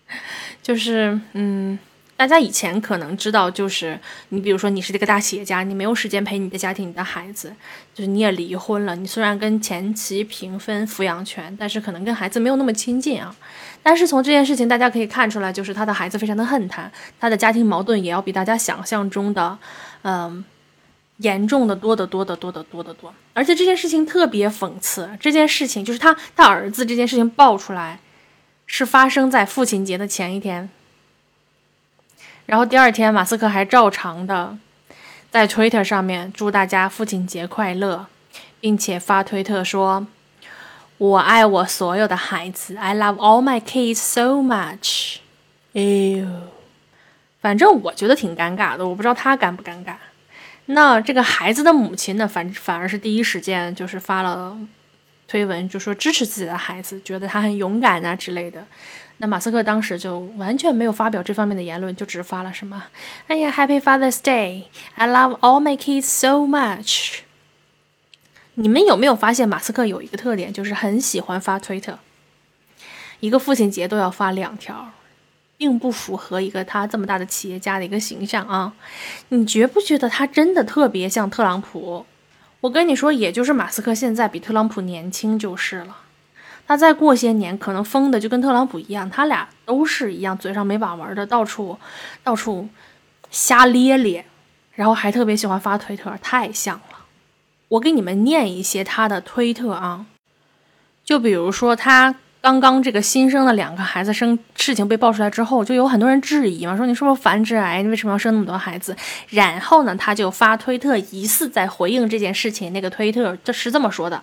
[0.61, 1.79] 就是，嗯，
[2.17, 3.99] 大家以前可能知道，就是
[4.31, 7.55] 你比如说你是这个大企业家，你没有时间陪你的家庭、你的孩子，
[7.95, 8.97] 就是你也离婚了。
[8.97, 13.35] 你虽然跟前妻平分抚养权，但是可能跟孩子没有那么亲近啊。
[13.83, 19.57] 但是从这件事情大家可以看出来，就是他的孩子非常的恨他，他的家庭矛盾也要比大家想象中的，
[20.03, 20.45] 嗯。
[21.21, 25.11] 严重的多得多得多得多得多，而且这件事情特别讽刺。
[25.21, 28.01] 这件事情就是他他儿子这件事情爆出来，
[28.67, 30.71] 是发生在父亲节的前一天。
[32.47, 34.57] 然后第二天，马斯克还照常的
[35.31, 38.07] 在 Twitter 上面祝大家父亲节快乐，
[38.59, 40.07] 并且发推特说
[40.97, 45.19] ：“我爱我所有的孩子，I love all my kids so much。”
[45.75, 45.83] 哎
[46.19, 46.27] 呦，
[47.41, 49.95] 反正我觉得挺尴尬的，我不知道他尴不尴尬。
[50.73, 54.57] 那这个孩子的母亲呢，反反而是第一时间就是发了
[55.27, 58.65] 推文，就说支持自己的孩子，觉得他很勇敢啊之类的。
[59.19, 62.85] 那马斯克当时就完全没有发表这方面的言论，就只发了什么
[63.27, 67.19] ：“哎呀，Happy Father's Day，I love all my kids so much。”
[68.55, 71.99] 你们有没有发现马斯克有一个特点，就是很喜欢发推特，
[73.21, 74.93] 一个父亲节都要发两条。
[75.61, 78.73] 并不符合一个他这么大的企业家的一个形象啊！
[79.29, 82.07] 你觉不觉得他真的特别像特朗普？
[82.63, 85.99] 我跟你说，也就是马斯克现在比特朗普年轻就是了。
[86.67, 91.79] 他再过些年，可能疯的就跟特朗普一样，他俩都是一样，嘴上没把门的，到处
[92.25, 92.71] 到处
[93.31, 94.25] 瞎咧咧，
[94.73, 97.05] 然后还特别喜欢发推特，太像了。
[97.69, 100.07] 我给你们念一些他的推特啊，
[101.05, 102.15] 就比如说他。
[102.43, 107.83] 刚刚这个新生的两个孩子生事情被爆出来之后，就有很多人质疑嘛，说你是不是繁殖癌？
[107.83, 108.97] 你为什么要生那么多孩子？
[109.29, 112.73] 然后呢，他就发推特，疑似在回应这件事情。
[112.73, 114.23] 那个推特这是这么说的：“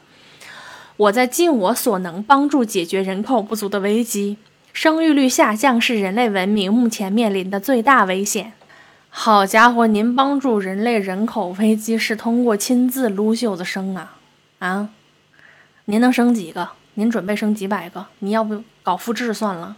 [0.98, 4.38] 我在尽我所能帮助解决人口不足的危机，
[4.74, 8.54] 生育率下降是人类文明目前面临的最大危险。”
[9.10, 14.16] 好家伙，您帮助人类人口危机是通过亲自撸袖子生啊
[14.58, 14.90] 啊？
[15.86, 16.70] 您能生几个？
[17.00, 18.08] 您准备生几百个？
[18.20, 19.78] 你要不搞复制算了？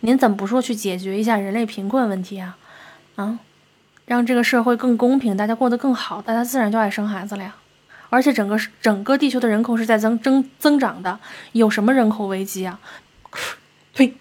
[0.00, 2.56] 您怎么不说去解决一下人类贫困问题啊？
[3.16, 3.38] 啊，
[4.06, 7.54] 让这个社会更公平，大家过得更好，大家自然就爱生孩子了呀。
[8.08, 11.20] 而且整个整个地球的人口是在增增增长的，
[11.52, 12.80] 有什么人口危机啊？
[13.92, 14.14] 呸！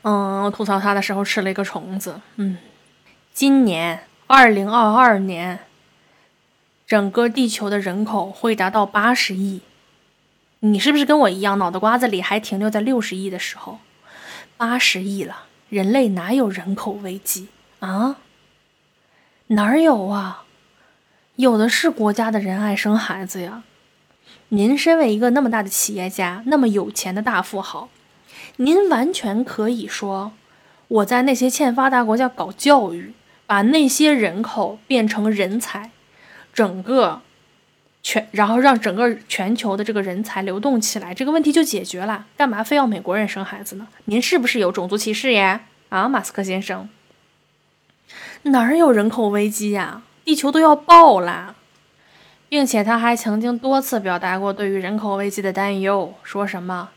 [0.00, 2.22] 嗯，我吐槽他的时候吃了一个虫子。
[2.36, 2.56] 嗯，
[3.34, 5.58] 今年二零二二年，
[6.86, 9.60] 整个地球的人口会达到八十亿。
[10.66, 13.80] 你是不是跟我一样，脑袋瓜子里还停留在六十亿的时候？
[14.56, 17.48] 八十亿了，人类哪有人口危机
[17.80, 18.16] 啊？
[19.48, 20.44] 哪有啊？
[21.36, 23.62] 有的是国家的人爱生孩子呀。
[24.48, 27.90] 您身为一个那么大的企业家，那么有钱的大富豪，
[28.56, 30.32] 您完全可以说，
[30.88, 33.12] 我在那些欠发达国家搞教育，
[33.44, 35.90] 把那些人口变成人才，
[36.54, 37.20] 整个。
[38.04, 42.26] 全，然后让整个全球的这个人才流动起来，这个问题就解决了。
[42.36, 43.88] 干嘛非要美国人生孩子呢？
[44.04, 45.62] 您是不是有种族歧视呀？
[45.88, 46.88] 啊，马斯克先生，
[48.42, 50.02] 哪儿有人口危机呀？
[50.22, 51.56] 地球都要爆了，
[52.48, 56.90] 并且他还曾经多次表达过对于人口危机的担忧，说什么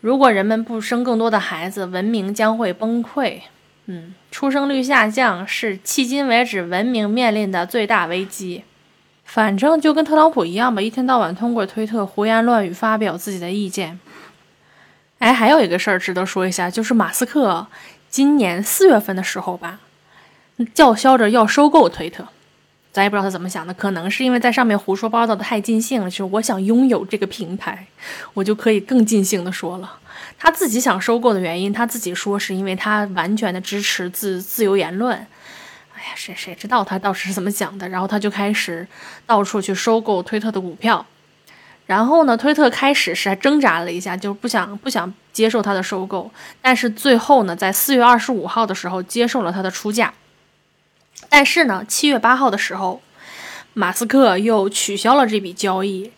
[0.00, 3.40] 如果人们不生更多的孩子，文明将会崩溃。
[3.86, 8.62] 嗯，出生率下降是迄今为止文明面临的最大危机。
[9.32, 13.98] 反正就跟特朗普一样吧，一天到晚通过推特胡言乱语发表自己的意见。
[15.20, 17.66] 哎，还有一个事儿值得说一下，就是马斯克
[18.10, 19.80] 今年四月份的时候吧，
[20.74, 22.28] 叫嚣着要收购推特。
[22.92, 27.86] 咱也不知道他怎么想的，可能是因为在上面胡说八道的太尽兴了，就是我想拥有这个平台，
[28.34, 29.98] 我就可以更尽兴的说了。
[30.38, 35.26] 他自己想收购的原因，他自己说是因为他完全的支持自自由言论。
[36.02, 37.88] 哎呀，谁谁知道他到底是怎么想的？
[37.88, 38.84] 然后他就开始
[39.24, 41.06] 到处去收购推特的股票。
[41.86, 46.28] 然后呢，推特开始是还挣扎了一下，就不想不想接受他的收购，
[46.60, 50.12] 但是最后呢，在四月二十五号的时候接受了他的出价。
[51.28, 53.00] 但是呢，七月八号的时候，
[53.74, 56.10] 马斯克又取消了这笔交易。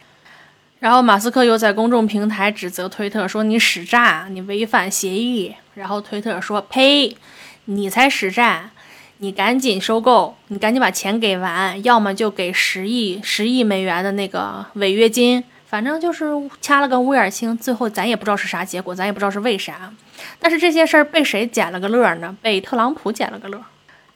[0.80, 7.16] 然后马斯克又在公众平台指责推特说：“你使诈，你违反协议。”然后推特说：“呸，
[7.64, 8.70] 你才使诈！
[9.18, 15.42] 你赶紧收购，你赶紧把钱给完，要么就给十亿十亿美元的那个违约金。
[15.66, 16.26] 反正就是
[16.60, 17.56] 掐了个乌眼青。
[17.56, 19.92] 最后咱也不知道是啥结果，咱也不知道是为啥。
[20.38, 22.36] 但是这些事儿被谁捡了个乐呢？
[22.40, 23.60] 被特朗普捡了个乐。”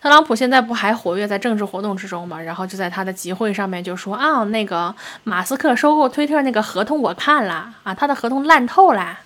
[0.00, 2.40] 特朗普现在不还活跃在政治活动之中吗？
[2.40, 9.18] 然后就在他的集会上面就说啊，那个马斯克收购推特那个合同我看了啊，他的合同烂透了，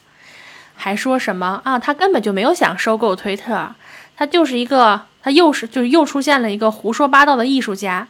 [0.75, 3.75] 还说什么啊，他根本就没有想收购推特，
[4.17, 8.09] 他就是一个他又是就又出现了一个胡说八道的艺术家。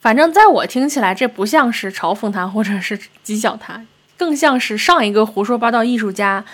[0.00, 3.80] 反正在我听起来，这不像是嘲讽他或者是讥笑他，
[4.16, 6.44] 更像是上一个胡说八道艺术家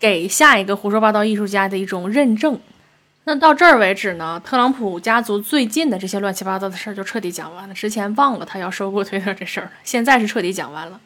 [0.00, 2.58] 给下一个胡说八道艺术家的一种认证。
[3.24, 7.74] 那到这儿为止呢，特朗普家族最近的这些乱七八糟的事儿就彻底讲完了。
[7.74, 10.98] 之前忘了他要收购推特这事儿了，现在是彻底讲完了。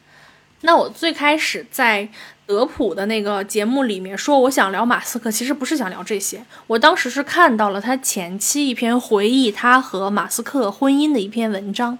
[0.61, 2.07] 那我最开始在
[2.45, 6.45] 德普的那个节目里面说，我想聊马斯克，其实不是想聊这些。
[6.67, 11.97] 我当时是看到了他前期一篇回忆他和马斯克婚姻的一篇文章，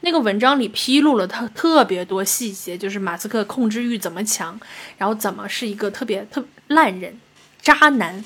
[0.00, 4.58] 那个文章里披露了他特别多细节，就是马斯克控制欲怎么强，
[4.96, 7.18] 然后怎么是一个特别特烂人、
[7.60, 8.24] 渣男。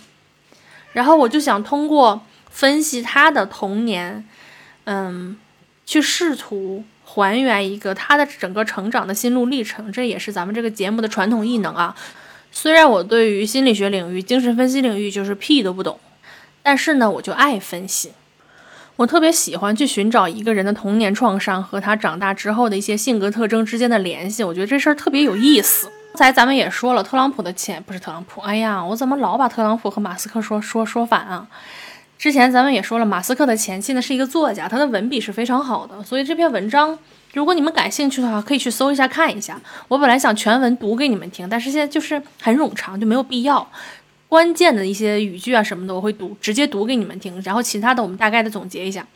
[0.92, 4.26] 然后我就想通过分析他的童年，
[4.84, 5.36] 嗯，
[5.84, 9.90] 去试图还原一个他的整个成长的心路历程。
[9.90, 11.96] 这也是咱们这个节目的传统艺能啊。
[12.52, 15.98] 虽然我对于心理学领域、精神分析领域就是屁都不懂，
[16.62, 18.12] 但是呢，我就爱分析。
[18.96, 24.44] 我特别喜欢去寻找一个人的童年创伤和他长大之后的一些性格特征之间的联系。
[24.44, 25.88] 我觉得这事儿特别有意思。
[26.14, 31.46] 刚才咱们也说了，特朗普的前不是特朗普，哎呀，我怎么老把特朗普和马斯克说说说反啊？
[32.18, 36.98] 之前咱们也说了，马斯克的前妻呢是一个作家，他的文笔是非常好的，所以这篇文章
[37.32, 39.60] 如果你们感兴趣的话，可以去搜一下看一下。
[39.86, 43.70] 我本来想全文读给你们听，但是现在就是很冗长，就没有必要。
[44.28, 49.06] 关键的一些语句啊什么的，我会读直接读给你们听，然后其他的我们大概的总结一下。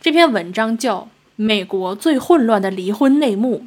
[0.00, 0.98] 这篇文章叫
[1.36, 3.58] 《美国最混乱的离婚内幕》。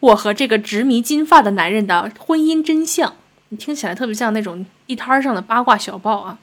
[0.00, 3.14] 我和这个执迷金发的男人的婚姻真相，
[3.50, 6.38] 你听起来特别像那种地摊上的八卦小报啊，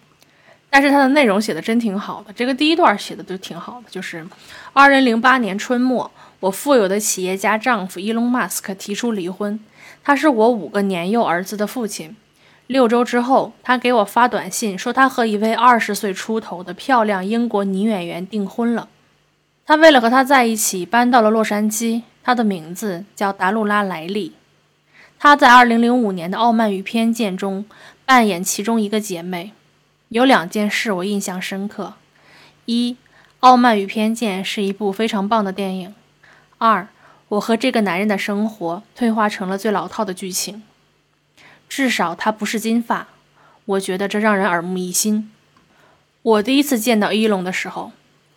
[0.70, 2.32] 但是它的内容写的真挺好的。
[2.34, 4.26] 这个第一段写的都挺好的，就是
[4.74, 9.60] 二零零八年春末，我富有的企业家丈夫伊隆马斯克提出离婚，
[10.04, 12.16] 他是我五个年幼儿子的父亲。
[12.68, 18.88] 六周之后，他给我发短信说他和一位二十岁出头的漂亮英国女演员订婚了，
[19.66, 22.04] 他为了和她在一起搬到了洛杉矶。
[22.22, 24.34] 她的名字叫达露拉·莱利，
[25.18, 27.66] 她在2005年的《傲慢与偏见》中
[28.06, 29.54] 扮演其中一个姐妹。
[30.10, 31.94] 有两件事我印象深刻：
[32.66, 32.94] 一，
[33.42, 35.92] 《傲慢与偏见》是一部非常棒的电影；
[36.58, 36.88] 二，
[37.28, 40.64] 我和这个男人的生活退化成了最老套的剧情。
[41.68, 43.08] 至少他不是金发，
[43.66, 45.32] 我觉得这让人耳目一新。
[46.24, 47.92] 我第一次见到伊隆的时候，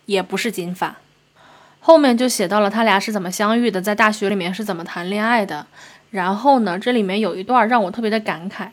[0.05, 0.97] 也不是金发。
[1.79, 5.65] 后面就写到了他俩是怎么相遇的，在大学里面是怎么谈恋爱的。
[6.11, 8.69] 然后呢，这里面有一段让我特别的感慨，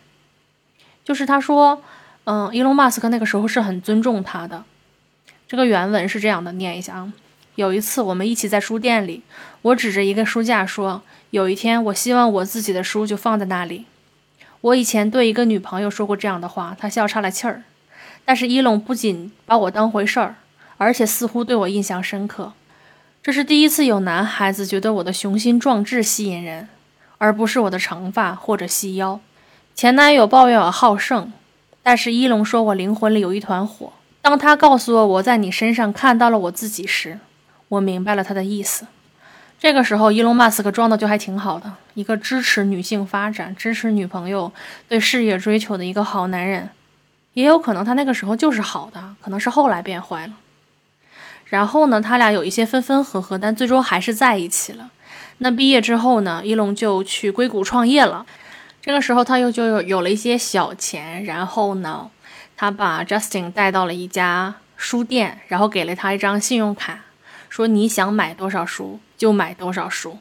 [1.03, 1.83] 就是他说，
[2.25, 4.64] 嗯，伊隆马斯克那个时候是很尊重他的。
[5.49, 7.12] 这个原文是这样的，念一下啊。
[7.57, 9.23] 有一次我们一起在书店里，
[9.62, 13.87] 我指着一个书架说，有一天我希望我自己的书就放在那里。
[14.61, 17.64] 我以前对一个女朋友说过这样的话，她笑岔了气儿。
[18.25, 20.37] 但是伊隆不仅把我当回事儿，
[20.77, 22.53] 而且似乎对我印象深刻。
[23.23, 26.68] 这是第一次有男孩子觉得我的雄心壮志吸引人，
[27.18, 29.21] 而不是我的长发或者细腰。
[29.75, 31.33] 前男友抱怨我好胜，
[31.83, 33.93] 但是一龙说我灵魂里有一团火。
[34.22, 37.18] 当他告诉我我在你身上看到了我自己时，
[37.68, 38.87] 我明白了他的意思。
[39.59, 44.53] 这个时候，伊隆马斯克装的就还挺好的，一个支持女性发展、支持女朋友
[44.89, 46.70] 对事业追求的一个好男人。
[47.35, 50.33] 也有可能他那个时候就是好的，可能是后来变坏了。
[51.47, 54.91] 然后呢，他俩有一些分分合合，但最终还是在一起了。
[55.39, 58.26] 那毕业之后呢，伊隆就去硅谷创业了。
[58.83, 62.11] 这个时候他又就有有了一些小钱，然后呢，
[62.57, 67.01] 他把 Justin 带到了一家书店，然后给了他一张信用卡，
[67.49, 70.18] 说你想买多少书就买多少书。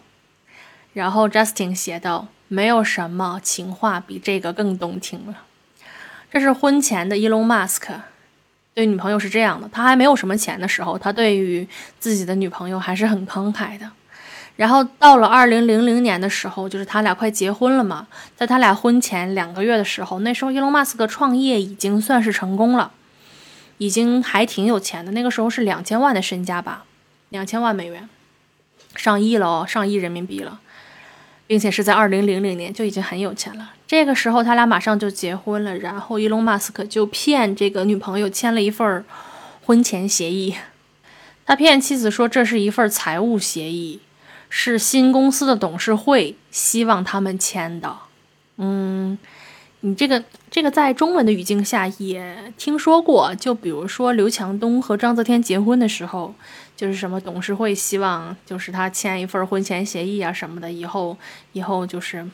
[0.91, 5.43] 然后 Justin 写道：“没有什么情话比这个更动听了。”
[6.29, 7.83] 这是婚前的 Elon Musk
[8.73, 11.67] 对女朋友是这样的，他还没有什么钱的时候，他对于
[11.99, 13.89] 自己的女朋友还是很慷慨的。
[14.59, 22.91] 然后到了二零零零年的时候，就是他俩快结婚了嘛，在他俩婚前两个月的时候，那时候伊隆马斯克创业已经算是成功了，
[23.77, 25.13] 已经还挺有钱的。
[25.13, 26.83] 那个时候是两千万的身家吧，
[27.29, 28.09] 两千万美元，
[28.97, 30.59] 上亿了哦，上亿人民币了。
[31.47, 33.71] 并且是在二零零零年就已经很有钱了。
[33.87, 39.03] 这个时候他俩马上就结婚了，然后伊隆马斯克就骗这个女朋友签了一份
[39.65, 40.53] 婚前协议。
[41.47, 43.99] 他骗妻子说这是一份财务协议，
[44.49, 47.95] 是新公司的董事会希望他们签的。
[48.57, 49.17] 嗯。
[49.81, 50.21] 你这个
[50.51, 56.35] 这个在中文的语境下也听说过，就比如说刘强东和章泽天结婚的时候，
[56.75, 61.17] 就是什么董事会希望就是他签一份婚前协议啊什么的，以后
[61.53, 62.27] 以后就是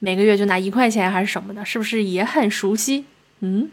[0.00, 3.04] 每个月就拿一块钱还是什么的，是不是也很熟悉？
[3.38, 3.70] 嗯，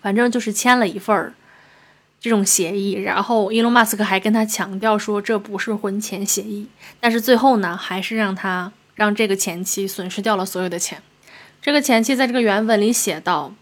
[0.00, 1.34] 反正就是签了一份
[2.24, 6.66] 这种协议，然后伊隆马斯克还跟他强调说这不是婚前协议，
[6.98, 11.02] 但是最后呢，还是让他让这个前妻损失掉了所有的钱。
[11.60, 13.52] 这个前妻在这个原文里写道：“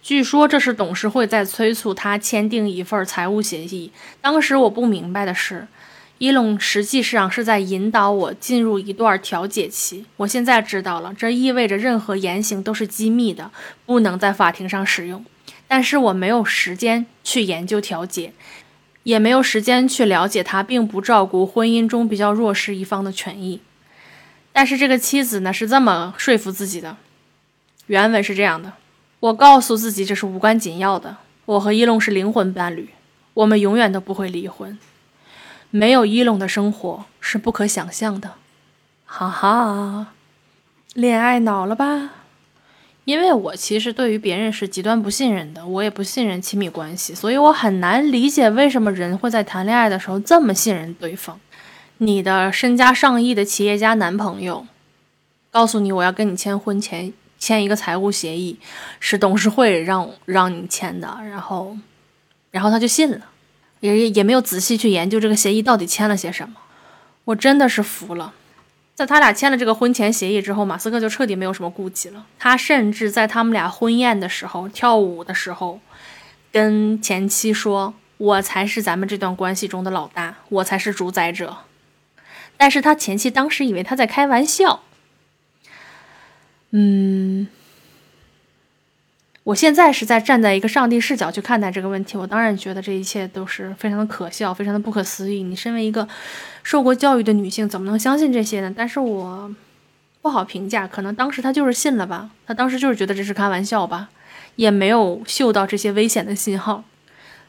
[0.00, 3.92] 据说这是董事会在催促他签订一份财务协议。
[4.22, 5.68] 当时我不明白的是，
[6.16, 10.06] 伊隆实际上是在引导我进入一段调解期。
[10.16, 13.50] 我现在知道了，这意味着任何言行都是机密的，
[13.84, 15.22] 不能在法庭上使用。
[15.68, 18.32] 但是我没有时间去研究调解，
[19.02, 23.60] 也没有时间去了解他并不照顾婚姻中比较弱势一方的权益。
[24.52, 26.96] 但是这个妻子呢，是这么说服自己的。”
[27.86, 28.72] 原文是这样的：
[29.20, 31.18] 我告诉自己这是无关紧要的。
[31.44, 32.88] 我和伊隆是灵魂伴侣，
[33.34, 34.76] 我们永远都不会离婚。
[35.70, 38.34] 没有伊隆的生活是不可想象的。
[39.04, 40.08] 哈哈，
[40.94, 42.15] 恋爱脑了吧？
[43.06, 51.40] 因为我其实对于别人是极端不信任的，我也不信任亲密关系，所以我很难理解为什么人会在谈恋爱的时候这么信任对方。
[51.98, 54.66] 你的身家上亿的企业家男朋友
[55.50, 57.14] 告诉你我要跟你签婚前。
[57.38, 58.58] 签一个财务协议
[58.98, 61.76] 是董事会让让你签的，然后，
[62.50, 63.26] 然后他就信了，
[63.80, 66.54] 也也没有仔细去研究这个协议到底签了些什么。
[67.26, 68.32] 我真的是服了。
[68.96, 72.24] 在他俩签了这个婚前协议之后，马斯克就彻底没有什么顾忌了。
[72.38, 75.78] 他甚至在他们俩婚宴的时候跳舞的时候，
[76.50, 81.58] 跟前妻说：“我才是咱们这段关系中的老大，我才是主宰者。”
[82.56, 84.80] 但是他前妻当时以为他在开玩笑。
[86.70, 87.46] 嗯，
[89.46, 95.44] 我现在是在站在一个上帝视角去看待这个问题，我当然觉得这一切都是非常的可笑，非常的不可思议。
[95.44, 96.08] 你身为一个
[96.64, 98.74] 受过教育的女性，怎么能相信这些呢？
[98.76, 99.48] 但是我
[100.20, 104.08] 不好评价，可能当时他就是信了吧，他当时就是觉得这是开玩笑吧，
[104.56, 106.82] 也没有嗅到这些危险的信号。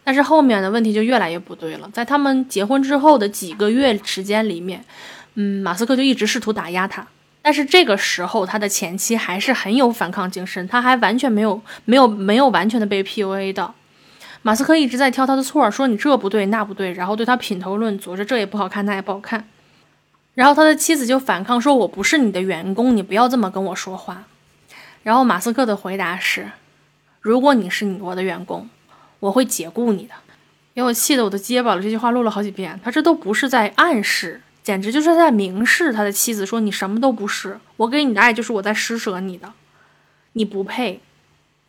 [0.04, 4.86] 但是后面的问题就越来越不对了，在他们结婚之后的几个月时间里面，
[5.34, 7.08] 嗯，马斯克就一直试图打压他。
[7.48, 13.74] 但是这个时候，他的前妻还是很有反抗精神，他还完全没有没有没有完全的被 PUA 到。
[14.42, 19.48] 马斯克一直在挑他的错，说你这不对那不对，然后对他品头论足，说这也不好看那也不好看。
[20.34, 24.26] 然后他的妻子就反抗说：“我不是你的员工，你不要这么跟我说话。”
[25.04, 26.52] 然后马斯克的回答是
[27.22, 28.68] ：“如果你是你我的员工，
[29.22, 30.14] 我会解雇你的。”
[30.76, 32.78] 给我气得我都结巴了，这句话录了好几遍。
[32.84, 34.42] 他这都不是在暗示。
[34.68, 39.54] 简直就是在明示他的妻子说：“你什么都不是，我给你的爱就是我在施舍你的，
[40.34, 41.00] 你不配。”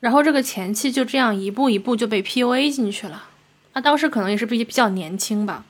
[0.01, 3.29] 然后这个前妻就这样一步一步就被 PUA 进去了。
[3.73, 5.65] 他当时可能也是比比较年轻吧。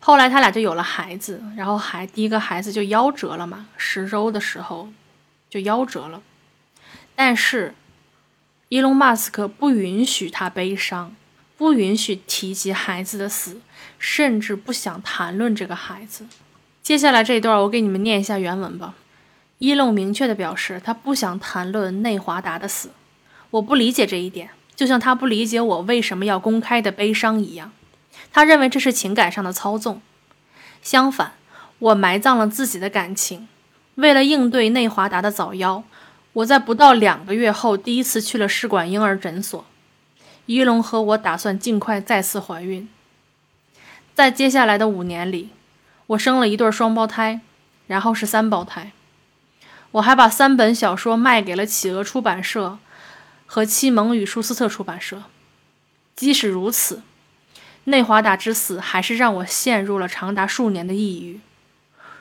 [0.00, 4.88] 后来他俩就有了孩子，然后孩第一个孩子就夭折了嘛，十周的时候
[5.50, 6.22] 就夭折了。
[7.14, 7.74] 但是
[8.70, 11.14] 伊隆马斯克不允许他悲伤。
[11.56, 13.60] 不允许提及孩子的死，
[13.98, 16.26] 甚至不想谈论这个孩子。
[16.82, 18.94] 接下来这一段，我给你们念一下原文吧。
[19.58, 22.90] 伊隆明确地表示，他不想谈论内华达的死。
[23.50, 27.72] 我不理解这一点，就像他不理解我为什么要公开的悲伤一样。
[28.32, 30.02] 他认为这是情感上的操纵。
[30.82, 31.34] 相反，
[31.78, 33.48] 我埋葬了自己的感情。
[33.94, 35.84] 为了应对内华达的早夭，
[36.32, 39.64] 我在不到两个月后第一次去了试管婴儿诊所。
[40.46, 42.88] 伊隆和我打算尽快再次怀孕。
[44.14, 45.48] 在接下来的五年里，
[46.08, 47.40] 我生了一对双胞胎，
[47.86, 48.92] 然后是三胞胎。
[49.92, 52.78] 我还把三本小说卖给了企鹅出版社
[53.46, 55.22] 和七蒙与舒斯特出版社。
[56.14, 57.02] 即使如此，
[57.84, 61.40] 内华达之死还是让我陷入了长达数年的抑郁。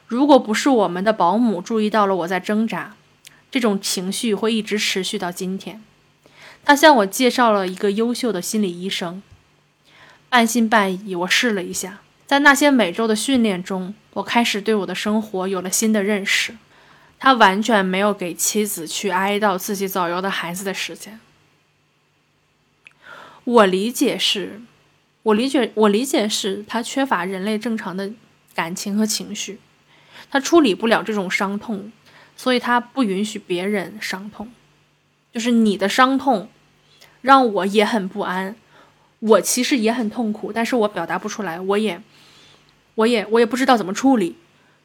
[0.08, 2.96] 如果不是我们的保姆注意到了我在挣扎，
[3.52, 5.84] 这种情绪会一直持续到今天。
[6.66, 9.22] 他向我介绍了一个优秀的心理医生。
[10.30, 12.00] 半信半疑，我试了一下。
[12.26, 16.56] 在那些每周的训练中，我开始对我的生活有了新的认识。
[17.20, 21.20] 他完全没有给妻子去哀悼自己早夭的孩子的时间。
[23.44, 24.62] 我理解是，
[25.22, 28.12] 我理解，我理解是他缺乏人类正常的
[28.56, 29.60] 感情和情绪，
[30.32, 31.92] 他处理不了这种伤痛，
[32.36, 34.52] 所以他不允许别人伤痛。
[35.32, 36.50] 就是你的伤痛，
[37.24, 38.56] 让我也很不安。
[39.18, 42.00] 我其实也很痛苦，但是我表达不出来，我也，
[42.96, 44.36] 我也，我也不知道怎么处理，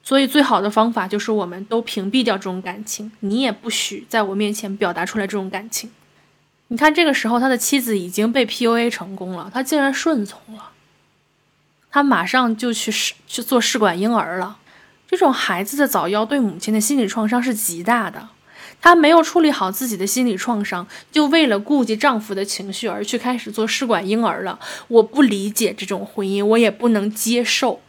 [0.02, 5.90] 所以最好的方法就是我们都屏蔽掉这种感情，你也不许在我面前表达出来这种感情。
[6.68, 10.70] 你看，这个时候他的妻子已经被 PUA 成功了，他竟然顺从了，
[11.90, 14.58] 他马上就去试去做试管婴儿了。
[15.08, 18.28] 这种孩子的早夭对母亲的心理创伤是极大的。
[18.80, 24.58] 她没有处理好自己的心理创伤，就为了顾及丈夫的情绪而去开始做试管婴儿了。
[24.88, 27.80] 我不理解这种婚姻，我也不能接受。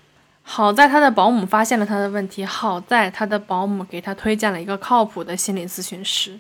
[0.41, 6.39] 好在她的保姆发现了她的问题，好在她的保姆给她推荐了一个靠谱的心理咨询师，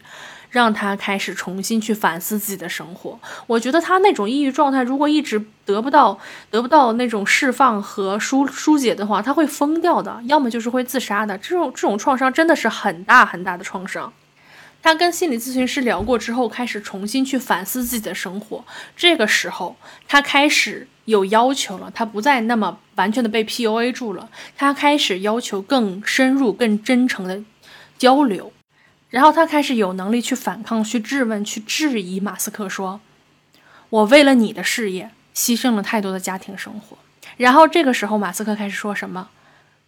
[0.49, 3.19] 让她开始重新去反思自己的生活。
[3.45, 6.19] 我觉得她那种抑郁状态，如果一直得不到
[6.49, 11.37] 得不到那种释放和疏疏解的话，她会疯掉的，要么就是会自杀的。
[11.37, 14.11] 这种这种创伤真的是很大很大的创伤。
[14.81, 18.63] 他跟心理咨询师聊过之后，开始重新去反思自己的生活。
[18.95, 19.75] 这个时候，
[20.07, 24.29] 他开始有要求了，他不再那么完全的被 PUA 住了。
[24.55, 27.43] 他开始要求更深入、更真诚的
[27.97, 28.53] 交流。
[29.09, 33.01] 然后他开始有能力去反抗、去质问、去质疑马斯克，说
[33.89, 36.97] ：“我为了你的事业牺牲了太多的家庭生活。”
[37.35, 39.29] 然后这个时候，马斯克开始说什么？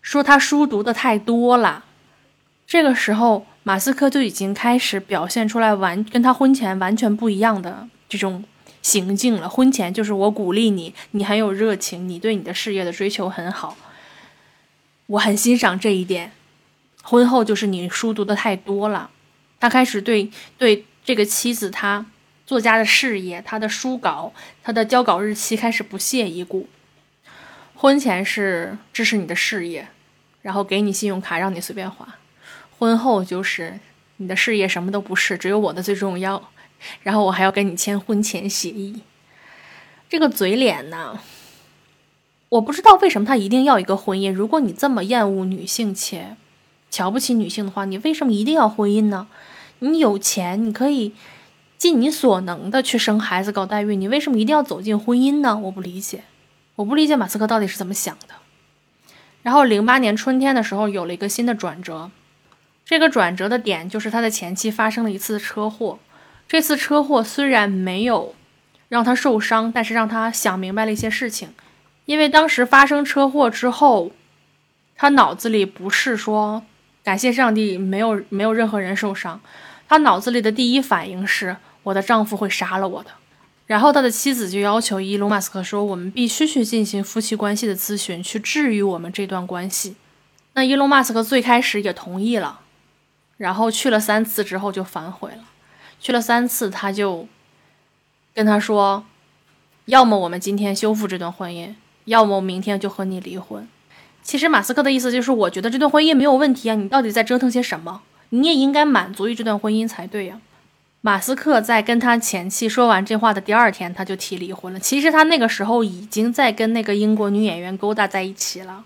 [0.01, 1.85] 说他书读的太多了。
[2.71, 3.45] 这个时候。
[3.63, 8.43] 马斯克就已经开始表现出来完跟他婚前完全不一样的这种
[8.81, 9.47] 行径了。
[9.47, 13.77] 婚前就是我鼓励你，你很有热情，你对你的事业的追求很好，
[15.05, 16.31] 我很欣赏这一点。
[17.03, 19.11] 婚后就是你书读的太多了，
[19.59, 22.03] 他开始对对这个妻子他
[22.47, 26.67] 作家的事业、他的书稿、他的交稿日期开始不屑一顾。
[27.75, 29.87] 婚前是支持你的事业，
[30.41, 32.15] 然后给你信用卡让你随便花。
[32.81, 33.79] 婚后就是
[34.17, 36.49] 你的事业什么都不是，只有我的最重要。
[37.03, 39.01] 然后我还要跟你签婚前协议。
[40.09, 41.19] 这个嘴脸呢，
[42.49, 44.33] 我不知道为什么他一定要一个婚姻。
[44.33, 46.35] 如果你这么厌恶女性且
[46.89, 49.27] 瞧不起女性的话，你为什么一定要婚姻呢？
[49.77, 51.13] 你有钱，你可以
[51.77, 55.55] 尽你所能的去生孩子、搞代孕，你为什么一定要走进婚姻呢？
[55.55, 56.23] 我不理解，
[56.77, 58.33] 我不理解马斯克到底是怎么想的。
[59.43, 62.09] 然后零八年春天的时候，有了一个新的转折。
[62.91, 65.97] 这个转折的点就是他的前妻发生了一次车祸。
[66.45, 68.35] 这次车祸虽然没有
[68.89, 71.53] 让他受伤，但是让他想明白了一些事情。
[72.03, 74.11] 因为当时发生车祸之后，
[74.97, 76.63] 他脑子里不是说
[77.01, 79.39] 感谢上帝没有没有任何人受伤，
[79.87, 83.11] 他脑子里的第一反应是我的丈夫会杀了我的。
[83.67, 89.95] 然后他的妻子就要求伊隆马斯克说：“我们必须去进行夫妻关系的咨询，去治愈我们这段关系。”
[90.55, 92.59] 那伊隆马斯克最开始也同意了。
[93.41, 95.43] 然后去了三次之后就反悔了，
[95.99, 97.27] 去了三次他就
[98.35, 99.03] 跟他说，
[99.85, 101.73] 要么我们今天修复这段婚姻，
[102.05, 103.67] 要么我明天就和你离婚。
[104.21, 108.03] 其实马斯克的意思就是，我觉得这段婚姻没有问题啊，你到底在折腾些什么？
[108.29, 110.39] 你也应该满足于这段婚姻才对呀。
[111.01, 114.79] 马斯克在跟他前妻说完这话的第二天，他就提离婚了。
[114.79, 118.83] 其实他那个时候已经在跟那个英国女演员勾搭在一起了。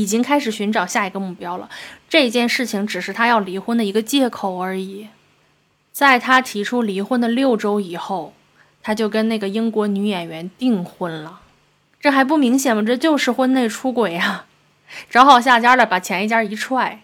[0.00, 1.70] 已经开始寻找下一个目标了。
[2.08, 5.08] 这件事情只是他要离婚的一个借口而已。
[5.92, 8.34] 在他提出离婚的六周以后，
[8.82, 11.40] 他就跟那个英国女演员订婚了。
[12.00, 12.82] 这还不明显吗？
[12.84, 14.46] 这就是婚内出轨啊！
[15.08, 17.00] 找好下家了，把前一家一踹。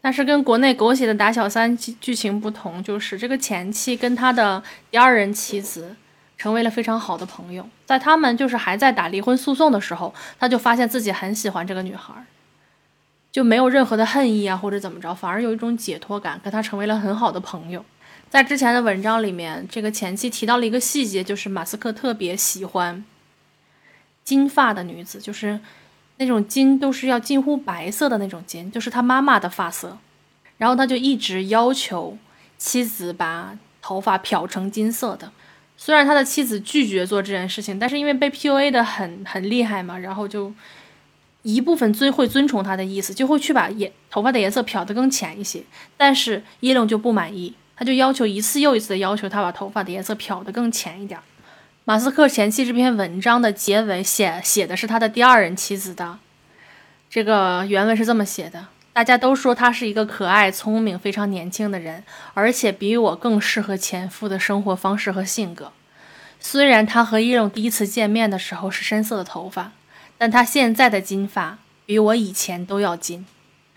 [0.00, 5.94] 但是跟国内狗血的打小三剧情不同，就是这个前妻跟他的第二任妻子。
[6.42, 7.64] 成为了非常好的朋友。
[7.86, 12.12] 在他们就是还在打离婚诉讼的时候，他就发现自己很喜欢这个女孩，
[13.30, 17.84] 就没有任何的恨意啊或者怎么着，反而有一种解脱感，跟他成为了很好的朋友。
[18.28, 23.04] 在之前的文章里面，这个前妻提到了一个细节，就是马斯克特别喜欢
[24.24, 25.60] 金发的女子，就是
[26.16, 29.96] 那种金都是要近乎白色的那种金，就是他妈妈的发色。
[30.58, 32.18] 然后他就一直要求
[32.58, 35.30] 妻子把头发漂成金色的。
[35.84, 40.52] 虽然他的妻子拒绝做这件事情，但是因为被 PUA 的很很厉害嘛，然后就
[41.42, 45.60] 一部分尊会遵从他的意思，就会去把颜头发的颜色漂得更浅一些。
[45.96, 51.18] 但是伊隆就不满意，他就要求一次又一次的要求他把头发的颜色漂得更浅一点。
[51.84, 56.16] 马斯克前妻这篇文章的结尾写写的是他的第二任妻子的，
[57.10, 58.66] 这个原文是这么写的。
[58.92, 65.72] 大家都说他是一个可爱、聪明、非常年轻的人，而且比我更适合前夫的生活方式和性格。
[66.38, 69.72] 虽然他和伊隆第一次见面的时候是深色的头发，
[70.18, 73.24] 但他现在的金发比我以前都要金。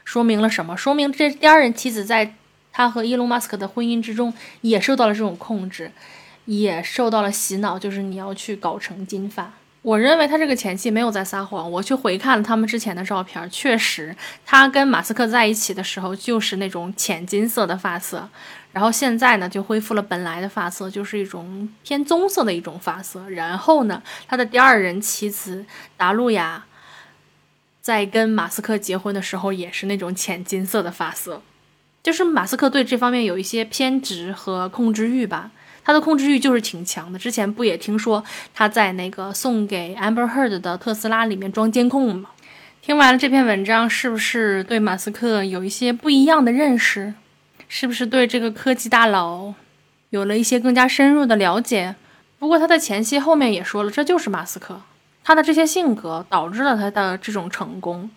[0.03, 0.76] 说明了什么？
[0.76, 2.36] 说明这第二任妻子在
[2.74, 5.91] 他和伊隆马斯克的婚姻之中也受到了这种控制，
[6.45, 9.53] 也受到了洗脑，就是你要去搞成金发。
[9.86, 11.71] 我认为他这个前妻没有在撒谎。
[11.71, 18.27] 我去回看了他们之前的照片，确实，他跟马斯克在一起的时候就是那种浅金色的发色，
[18.71, 23.29] 然后现在呢就恢复了本来的发色，就是一种偏棕色的一种发色。
[23.29, 25.63] 然后呢，他的第二任妻子
[25.95, 26.65] 达露亚
[27.79, 31.43] 在跟马斯克结婚的时候也是那种浅金色的发色，
[32.01, 35.51] 就是马斯克对这方面有一些偏执和控制欲吧。
[35.86, 37.17] 他的控制欲就是挺强的。
[37.17, 38.21] 之前不也听说
[38.53, 42.31] 他在那个送给 Amber Heard 的特斯拉里面装监控吗？
[42.81, 47.13] 听完了这篇文章，是不是对马斯克有一些不一样的认识？
[47.67, 49.53] 是不是对这个科技大佬
[50.09, 51.95] 有了一些更加深入的了解？
[52.38, 54.81] 不过他的前妻后面也说了，这就是马斯克，
[55.23, 58.09] 他的这些性格导致了他的这种成功，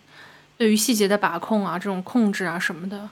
[0.57, 3.09] 对于细节的把控啊，这种控制啊什么的，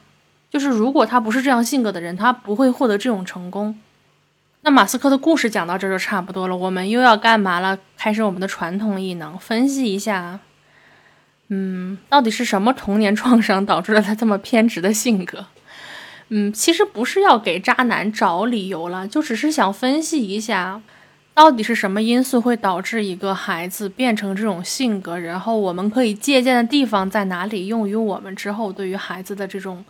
[0.52, 3.80] 就是如果他不是这样性格的人，他不会获得这种成功。
[4.68, 7.80] 那马斯克的故事讲到这就差不多了，我们又要干嘛了？
[7.98, 10.42] 开始我们的传统异能，分析一下，
[11.48, 15.46] 嗯，到底是什么童年创伤导致了他这么偏执的性格？
[16.28, 20.82] 嗯，其实不是要给渣男找理由了，就只是想分析一下，
[21.34, 29.86] 到底是什么因素会导致一个孩子变成这种性格，然后我们可以借鉴的地方在哪里，用于我们之后对于孩子的这种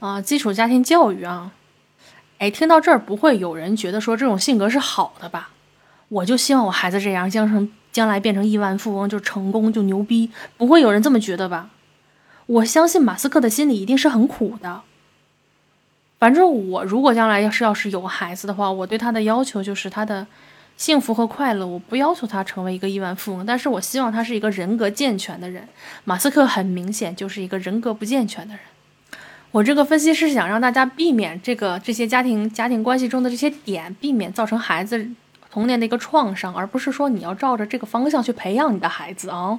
[0.00, 1.52] 啊基础家庭教育啊。
[2.38, 5.50] 哎，听到这儿，不会有人觉得说这种性格是好的吧？
[6.08, 11.70] 我就希望我孩子这样，将成将来变成亿万富翁就成功就牛逼，不会有人这么觉得吧？
[12.46, 14.82] 我相信马斯克的心里一定是很苦的。
[16.18, 20.26] 反正我如果将来要是要是有孩子的话，我对他的要求就是他的
[20.76, 21.66] 幸福和快乐。
[21.66, 25.66] 我不要求他成为一个亿万富翁，但是我希望他是一个人格健全的人。
[26.04, 28.62] 马斯克很明显就是一个人格不健全的人。
[29.56, 35.08] 我这个分析是想让大家避免这个这些家庭家庭关系中的这些点，避免造成孩子
[35.50, 39.58] 童年的一个创伤，而不是说你要照着这个方向去培养你的孩子啊。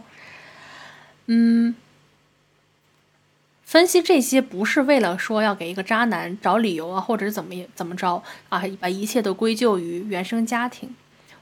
[1.25, 1.73] 嗯，
[3.63, 10.93] 分析这些不是为了说要给一个渣男找理由啊，或者怎么怎么着啊，把一切都归咎于原生家庭。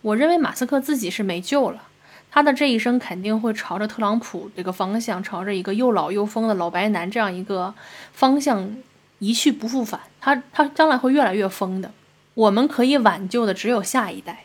[0.01, 1.82] 我认为马斯克自己是没救了。
[2.36, 7.74] 他的这一生肯定会朝着特朗普这个方向，朝着一个又老又疯的老白男这样一个
[8.12, 8.76] 方向
[9.20, 10.02] 一去不复返。
[10.20, 11.92] 他他将来会越来越疯的。
[12.34, 14.44] 我们可以挽救的只有下一代。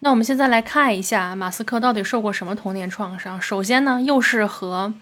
[0.00, 3.40] 那我们现在来看一下马斯克到底受过什么童年创伤。
[3.40, 4.92] 首先呢，又是和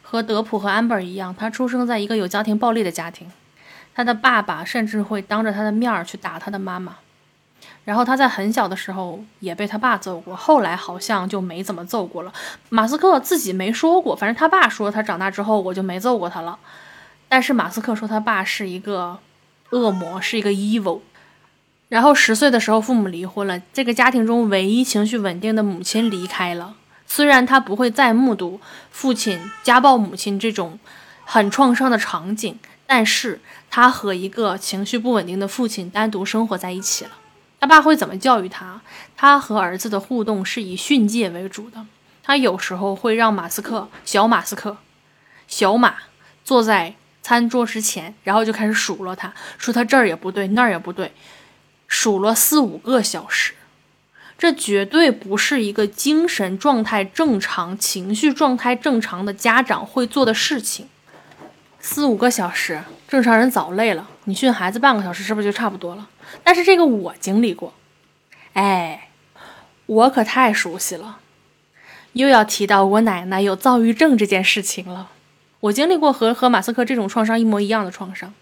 [0.00, 3.30] 和德普和安珀一样，他出生在一个有家庭暴力的家庭，
[3.94, 6.96] 他的爸爸甚至会当着他的面儿去打他的妈妈。
[7.84, 12.32] 然后他在很小的时候也被他爸揍过，后来好像就没怎么揍过了。
[12.68, 16.58] 马斯克自己没说过，反正他爸说他长大之后我就没揍过他了。
[17.28, 19.18] 但是马斯克说他爸是一个
[19.70, 21.00] 恶魔，是一个 evil。
[21.88, 26.74] 然后十岁的时候父母离婚了，这个家庭中唯一情绪稳定的母亲离开了。
[27.06, 28.60] 虽然他不会再目睹
[28.90, 30.78] 父亲家暴母亲这种
[31.24, 37.10] 很创伤的场景，但是他和一个情绪不稳定的父亲单独生活在一起了。
[37.62, 38.80] 他爸会怎么教育他？
[39.16, 41.86] 他和儿子的互动是以训诫为主的。
[42.24, 44.78] 他有时候会让马斯克小马斯克
[45.46, 45.94] 小马
[46.44, 51.12] 坐在餐桌之前，然后就开始数落他，说他这儿也不对，那儿也不对，
[51.86, 53.54] 数了四五个小时。
[54.36, 60.88] 这绝对不是一个精神状态正常、情绪状态正常的家长会做的事情。
[61.84, 64.08] 四五个小时，正常人早累了。
[64.24, 66.08] 你训孩子半个小时，是不是就差不多了？
[66.44, 67.74] 但是这个我经历过，
[68.52, 69.08] 哎，
[69.86, 71.18] 我可太熟悉了，
[72.12, 75.10] 又要提到我奶奶有躁郁症这件事情了。
[75.58, 78.32] 我经历过和和马斯克这种创伤一模一样的创伤。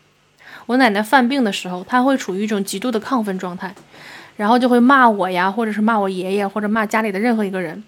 [0.67, 3.75] 我奶奶犯病的时候，她会处于一种极度的亢奋状态，
[4.37, 7.83] 然后就会骂我呀，或者是骂我爷爷，或者骂家里的任何一个人。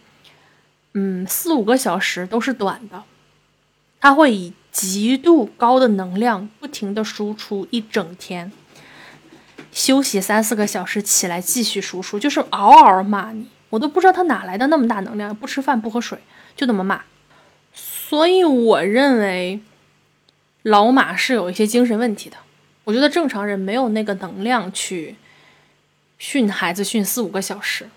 [0.94, 3.02] 嗯，四五个小时都是短的，
[4.00, 8.50] 他会以极度高的能量不停的输出一整天，
[9.70, 16.18] 休息三四个小时，起来继续输出，就是嗷嗷骂你，我都不知道他哪来的那么大能量，不吃饭不喝水
[16.56, 17.02] 就那么骂。
[17.74, 19.60] 所以我认为
[20.62, 22.38] 老马是有一些精神问题的。
[22.84, 25.16] 我觉得正常人没有那个能量去
[26.18, 27.88] 训孩子训四五个小时。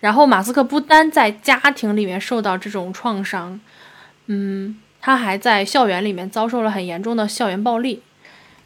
[0.00, 3.58] 然后马斯克不单在家庭里面受到这种创伤，
[4.26, 8.02] 嗯，他还在校园里面遭受了很严重的校园暴力。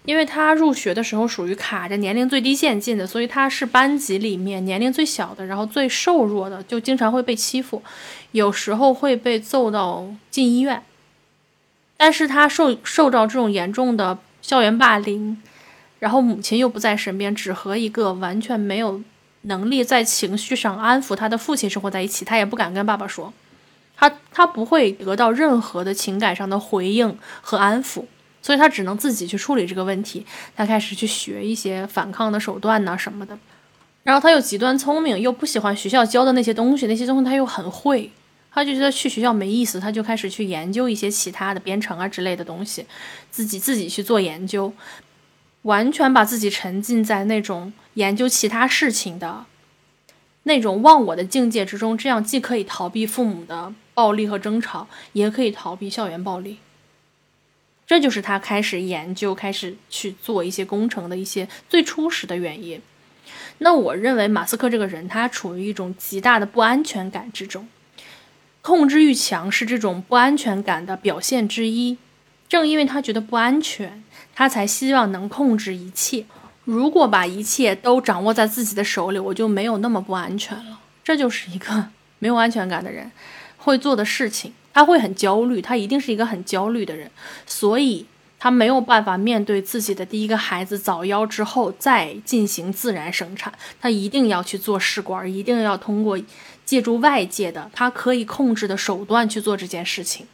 [0.04, 7.80] 因为他入学的时候属于卡着年龄最低线进的，所以他是班级里面年龄最小的，然后最瘦弱的，就经常会被欺负，
[8.32, 10.82] 有时候会被揍到进医院。
[11.96, 15.40] 但是他受受到这种严重的校园霸凌，
[16.00, 19.00] 然后母亲又不在身边，只和一个完全没有
[19.42, 23.32] 能力在情绪上安抚他的父亲生活在一起，他也不敢跟爸爸说，
[24.02, 28.04] 他他不会得到任何的情感上的回应和安抚。
[28.44, 30.26] 所以他只能自己去处理这个问题，
[30.56, 33.38] 他开始去学一些反抗的手段呐什么的，
[34.02, 38.10] 然后他又极端聪明，又不喜欢学校教的那些东西，那些东西他又很会，
[38.52, 42.84] 他就觉得去学校没意思，他就开始去研究一些其他的编程啊之类的东西，
[43.30, 44.72] 自己自己去做研究，
[45.62, 49.46] 完全把自己沉浸在那种研究其他事情的
[50.44, 56.58] 那种忘我的境界之中，这样既可以逃避父母的暴力和争吵，也可以逃避校园暴力。
[57.86, 62.80] 这就是他开始研究、开始去做一些工程的一些最初始的原因。
[63.58, 67.68] 那我认为马斯克这个人，他处于一种极大的不安全感之中，
[68.62, 71.98] 控制欲强是这种不安全感的表现之一。
[72.48, 74.02] 正因为他觉得不安全，
[74.34, 76.24] 他才希望能控制一切。
[76.64, 80.78] 如果把一切都掌握在自己的手里，我就没有那么不安全了。
[81.02, 81.88] 这就是一个
[82.20, 83.10] 没有安全感的人
[83.58, 84.52] 会做的事情。
[84.72, 87.10] 他会很焦虑，他一定是一个很焦虑的人，
[87.44, 88.06] 所以
[88.38, 96.18] 他没有办法面对自己的第一个孩子早夭之后再进行自然生产，他一定要去做试管，一定要通过
[96.64, 100.26] 借助外界的他可以控制的手段去做这件事情。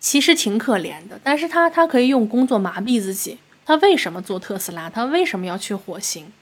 [0.00, 3.36] 其实挺可怜的，但是他他可以用工作麻痹自己。
[3.68, 4.88] 他为什么做特斯拉？
[4.88, 6.32] 他为什么要去火星？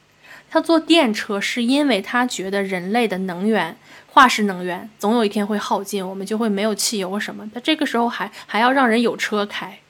[0.49, 3.77] 他坐电车是因为他觉得人类的能源。
[4.07, 7.51] 化石能源总有一天会耗尽，我们就会没有汽油什么。
[7.53, 9.81] 他这个时候还还要让人有车开，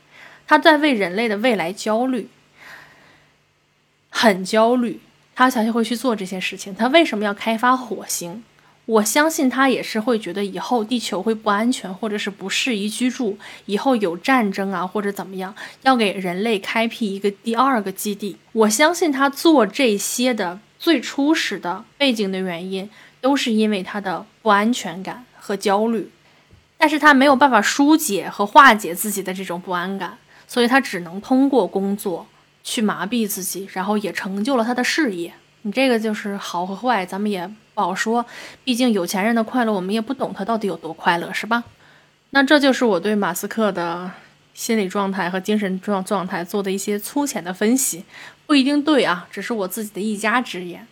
[0.47, 2.30] 他在为人类的未来焦虑，
[4.09, 5.03] 很焦虑，
[5.34, 6.74] 他才会去做这些事情。
[6.74, 8.43] 他为什么要开发火星？
[8.87, 18.37] 我相信他也是会觉得以后地球会不安全，或者是不适宜居住，以后有战争啊，或者怎么样，要给人类开辟一个第二个基地。
[18.53, 22.89] 我相信他做这些的最初始的背景的原因。
[23.18, 26.09] 都是因为他的不安全感和焦虑，
[26.78, 30.16] 但是他没有办法疏解和化解自己的这种不安感，
[30.47, 32.24] 所以他只能通过工作
[32.62, 35.32] 去麻痹自己，然后也成就了他的事业。
[35.62, 38.24] 你这个就是好和坏，咱们也不好说。
[38.64, 41.62] 毕竟有钱人的快乐，我们也不懂他到底有多快乐，是吧？
[42.30, 44.10] 那这就是我对马斯克的
[44.54, 48.04] 心理状态和精神状状态做的一些粗浅的分析，
[48.46, 50.86] 不一定对啊，只是我自己的一家之言。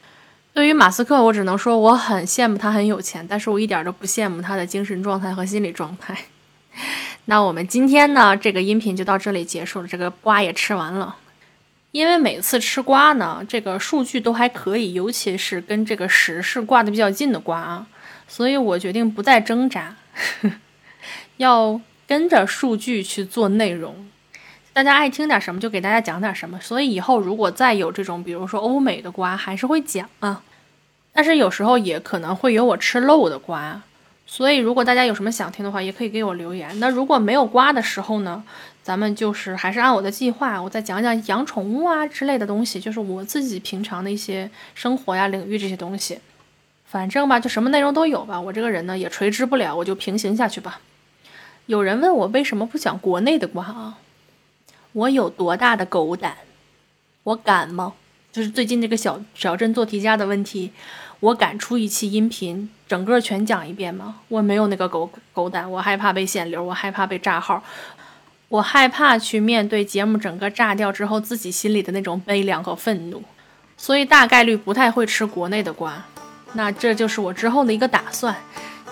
[0.53, 6.17] 对于马斯克，我只能说我很羡慕他很有钱，但是我一点都不羡慕他的精神状态和心理状态。
[7.25, 11.17] 那我们今天呢，这个音频就到这里结束了，这个瓜也吃完了。
[11.95, 17.87] 因为每次吃瓜呢，这个数据都还可以，尤其是跟这个时事挂的比较近的瓜啊，
[18.27, 19.95] 所以我决定不再挣扎，
[21.39, 24.09] 要跟着数据去做内容。
[24.73, 30.43] 大家爱听点什么就给大家讲点什么，所以以后如果再有这种，比如说欧美的瓜，还是会讲啊。
[31.13, 33.81] 但是有时候也可能会有我吃漏的瓜，
[34.27, 36.81] 所以如果大家有什么想听的话，也可以给我留言。
[36.81, 38.43] 那如果没有瓜的时候呢，
[38.85, 46.19] 咱们就是还是按我的计划，我再讲讲养宠物啊之类的东西，就是我自己平常的一些生活呀、领域这些东西。
[46.85, 48.39] 反正吧，就什么内容都有吧。
[48.39, 50.81] 我这个人呢也垂直不了，我就平行下去吧。
[51.65, 53.99] 有人问我为什么不讲国内的瓜啊？
[54.93, 56.37] 我有多大的狗胆？
[57.23, 57.95] 我敢吗？
[58.31, 60.73] 就是最近这个小小镇做题家的问题，
[61.21, 64.21] 我敢出一期音频，整个全讲一遍吗？
[64.29, 67.63] 我没有那个狗狗胆，我害怕被限流，我害怕被炸号，
[68.55, 73.21] 我害怕去面对节目整个炸掉之后自己心里的那种悲凉和愤怒。
[73.77, 76.05] 所以大概率不太会吃国内的瓜。
[76.53, 78.37] 那这就是我之后的一个打算。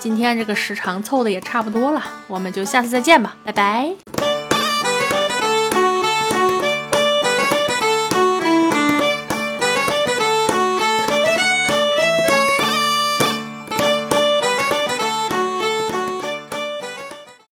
[0.00, 4.31] 今天这个时长凑的也差不多了，我们就下次再见吧，拜拜。